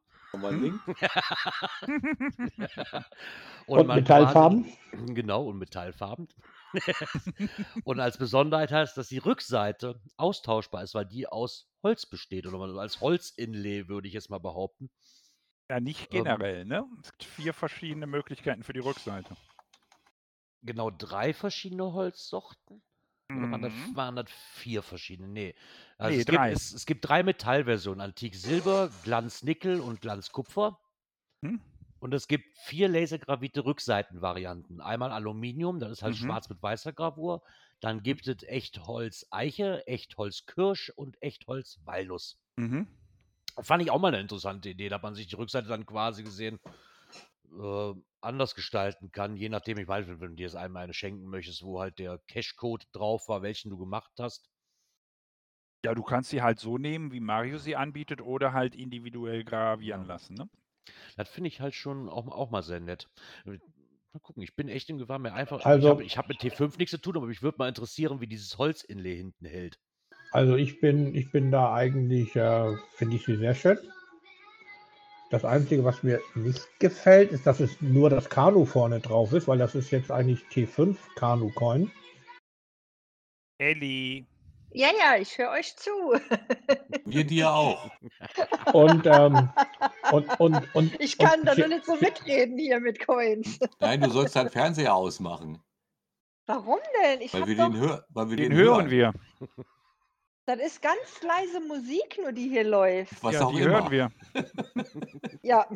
[0.49, 0.83] Link?
[3.67, 4.65] Und man Metallfarben?
[4.65, 6.27] Quasi, genau, und Metallfarben.
[7.85, 12.59] Und als Besonderheit heißt, dass die Rückseite austauschbar ist, weil die aus Holz besteht oder
[12.79, 14.89] als Holzinlay, würde ich jetzt mal behaupten.
[15.69, 16.25] Ja, nicht Ähm.
[16.25, 16.85] generell, ne?
[17.03, 19.35] Es gibt vier verschiedene Möglichkeiten für die Rückseite.
[20.63, 22.81] Genau drei verschiedene Holzsorten.
[23.33, 23.95] Oder waren, das, Mhm.
[23.95, 25.27] waren das vier verschiedene?
[25.27, 25.55] Nee.
[25.97, 26.51] Also Nee, es, gibt, drei.
[26.51, 30.79] es, es gibt drei Metallversionen: Antik Silber, Glanz Nickel und Glanz Kupfer.
[31.43, 31.55] Hm?
[31.97, 34.79] Und es gibt vier lasergravierte Rückseitenvarianten.
[34.79, 36.13] Einmal Aluminium, das ist halt Mhm.
[36.15, 37.41] schwarz mit weißer Gravur.
[37.79, 42.37] Dann gibt es Echtholz Eiche, Echtholz Kirsch und Echtholz Walnuss.
[42.57, 42.87] Mhm.
[43.61, 46.59] Fand ich auch mal eine interessante Idee, da man sich die Rückseite dann quasi gesehen
[47.59, 51.25] äh, anders gestalten kann, je nachdem, ich weiß, wenn du dir jetzt einmal eine schenken
[51.27, 54.49] möchtest, wo halt der Cashcode drauf war, welchen du gemacht hast.
[55.85, 60.05] Ja, du kannst sie halt so nehmen, wie Mario sie anbietet, oder halt individuell gravieren
[60.05, 60.49] lassen, ne?
[61.17, 63.09] Das finde ich halt schon auch, auch mal sehr nett.
[63.45, 63.57] Äh,
[64.15, 65.59] Mal gucken, ich bin echt in Gefahr, mir einfach.
[65.61, 68.21] ich Also- habe ich hab mit T5 nichts zu tun, aber mich würde mal interessieren,
[68.21, 69.79] wie dieses Holzinlay hinten hält.
[70.31, 73.79] Also ich bin, ich bin da eigentlich, äh, finde ich sie sehr schön.
[75.33, 79.47] Das Einzige, was mir nicht gefällt, ist, dass es nur das Kanu vorne drauf ist,
[79.47, 81.91] weil das ist jetzt eigentlich T5 Kanu Coin.
[83.57, 84.27] Elli.
[84.73, 85.89] Ja, ja, ich höre euch zu.
[87.05, 87.89] Wir dir auch.
[88.73, 89.49] Und, ähm,
[90.11, 93.57] und, und, und, Ich kann und da nur nicht so mitreden hier mit Coins.
[93.79, 95.59] Nein, du sollst deinen Fernseher ausmachen.
[96.45, 97.21] Warum denn?
[97.21, 99.13] Ich Weil wir doch, den, hör weil wir Den, den, hören wir.
[100.45, 103.23] Das ist ganz leise Musik nur, die hier läuft.
[103.23, 103.71] Was ja, auch die immer.
[103.71, 104.11] hören wir.
[105.45, 105.67] Ja,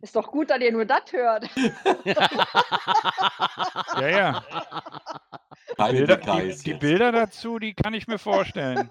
[0.00, 1.48] ist doch gut, dass ihr nur das hört.
[3.98, 4.44] Ja, ja.
[5.76, 6.74] Keine Bilder, die, die.
[6.74, 8.90] Bilder dazu, die kann ich mir vorstellen.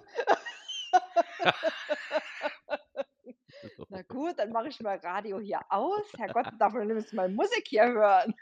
[3.90, 6.02] Na gut, dann mache ich mal Radio hier aus.
[6.18, 8.34] Herrgott, darf man nämlich mal Musik hier hören.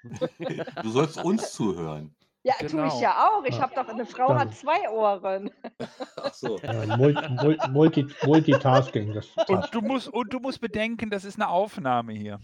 [0.81, 2.15] Du sollst uns zuhören.
[2.45, 2.87] Ja, tue Genau.
[2.87, 3.43] ich ja auch.
[3.45, 3.61] Ich Ja.
[3.63, 5.49] habe doch, eine Frau Dann- hat zwei Ohren.
[6.21, 6.57] Ach so.
[6.59, 9.13] äh, Mul Mul Multi Multitasking.
[9.13, 12.39] Das Und du musst, und du musst bedenken, das ist eine Aufnahme hier.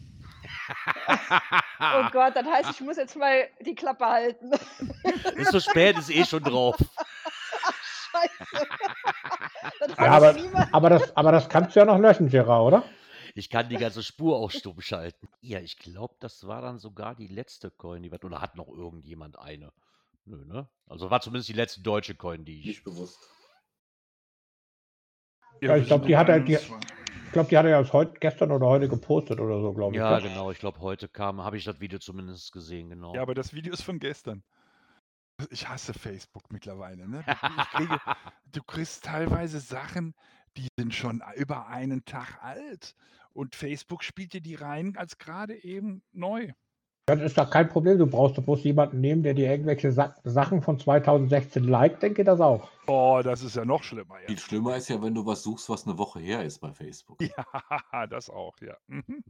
[1.79, 4.51] Oh Gott, das heißt, ich muss jetzt mal die Klappe halten.
[5.35, 6.77] ist so spät, ist eh schon drauf.
[8.11, 8.67] Scheiße.
[9.79, 10.35] Das Ja, aber,
[10.71, 12.83] aber, das, aber das kannst du ja noch löschen, Gerard, oder?
[13.35, 15.29] Ich kann die ganze Spur auch stumm schalten.
[15.41, 18.21] Ja, ich glaube, das war dann sogar die letzte Coin, die wir.
[18.23, 19.71] Oder hat noch irgendjemand eine?
[20.29, 20.69] Nö, ne?
[20.85, 22.65] Also war zumindest die letzte deutsche Coin, die ich.
[22.67, 23.17] Nicht bewusst.
[25.61, 28.13] Ja, ich glaub, die hat er- die- Ich glaube, die hat er ja erst heute,
[28.19, 29.99] gestern oder heute gepostet oder so, glaube ich.
[29.99, 30.29] Ja, ne?
[30.29, 30.51] genau.
[30.51, 33.13] Ich glaube, heute kam, habe ich das Video zumindest gesehen, genau.
[33.15, 34.43] Ja, aber das Video ist von gestern.
[35.49, 37.07] Ich hasse Facebook mittlerweile.
[37.07, 37.23] Ne?
[37.71, 37.99] Kriege,
[38.45, 40.13] du kriegst teilweise Sachen,
[40.57, 42.95] die sind schon über einen Tag alt.
[43.33, 46.51] Und Facebook spielt dir die rein als gerade eben neu.
[47.09, 47.97] Das ist doch kein Problem.
[47.97, 52.23] Du brauchst doch bloß jemanden nehmen, der dir irgendwelche Sa Sachen von 2016 liked, denke
[52.23, 52.69] das auch.
[52.85, 54.19] Oh, das ist ja noch schlimmer.
[54.19, 56.71] Ja, Viel schlimmer ist ja, wenn du was suchst, was eine Woche her ist bei
[56.71, 57.19] Facebook.
[57.19, 58.77] ja das auch, ja.
[58.85, 59.23] Mhm.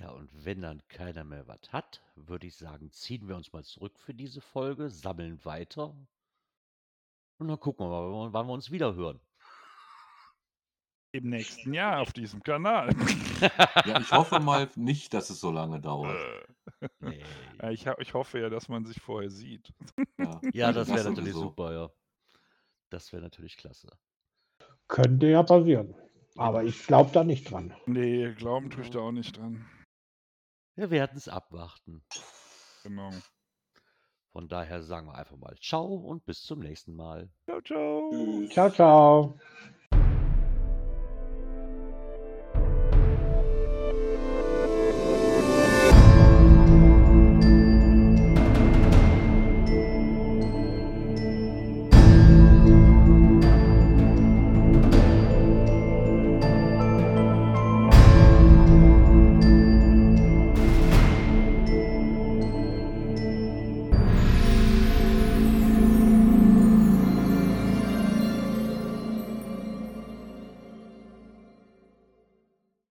[0.00, 3.62] Ja, und wenn dann keiner mehr was hat, würde ich sagen, ziehen wir uns mal
[3.62, 5.94] zurück für diese Folge, sammeln weiter
[7.38, 9.20] und dann gucken wir mal, wann wir uns wieder hören.
[11.12, 12.90] Im nächsten Jahr auf diesem Kanal.
[13.86, 16.16] Ja, ich hoffe mal nicht, dass es so lange dauert.
[16.98, 17.22] Nee.
[17.62, 19.72] Ja, ich, ich hoffe ja, dass man sich vorher sieht.
[20.18, 21.40] Ja, Ja, das wäre natürlich sowieso.
[21.40, 21.90] super, ja.
[22.90, 23.88] Das wäre natürlich klasse.
[24.88, 25.94] Könnte ja passieren.
[26.36, 27.74] Aber ich glaube da nicht dran.
[27.86, 29.64] Nee, glauben tue ich da auch nicht dran.
[30.74, 32.04] Wir werden es abwarten.
[32.82, 33.10] Genau.
[34.32, 37.30] Von daher sagen wir einfach mal Ciao und bis zum nächsten Mal.
[37.44, 38.10] Ciao, ciao.
[38.12, 38.50] Tschüss.
[38.50, 39.38] Ciao, ciao.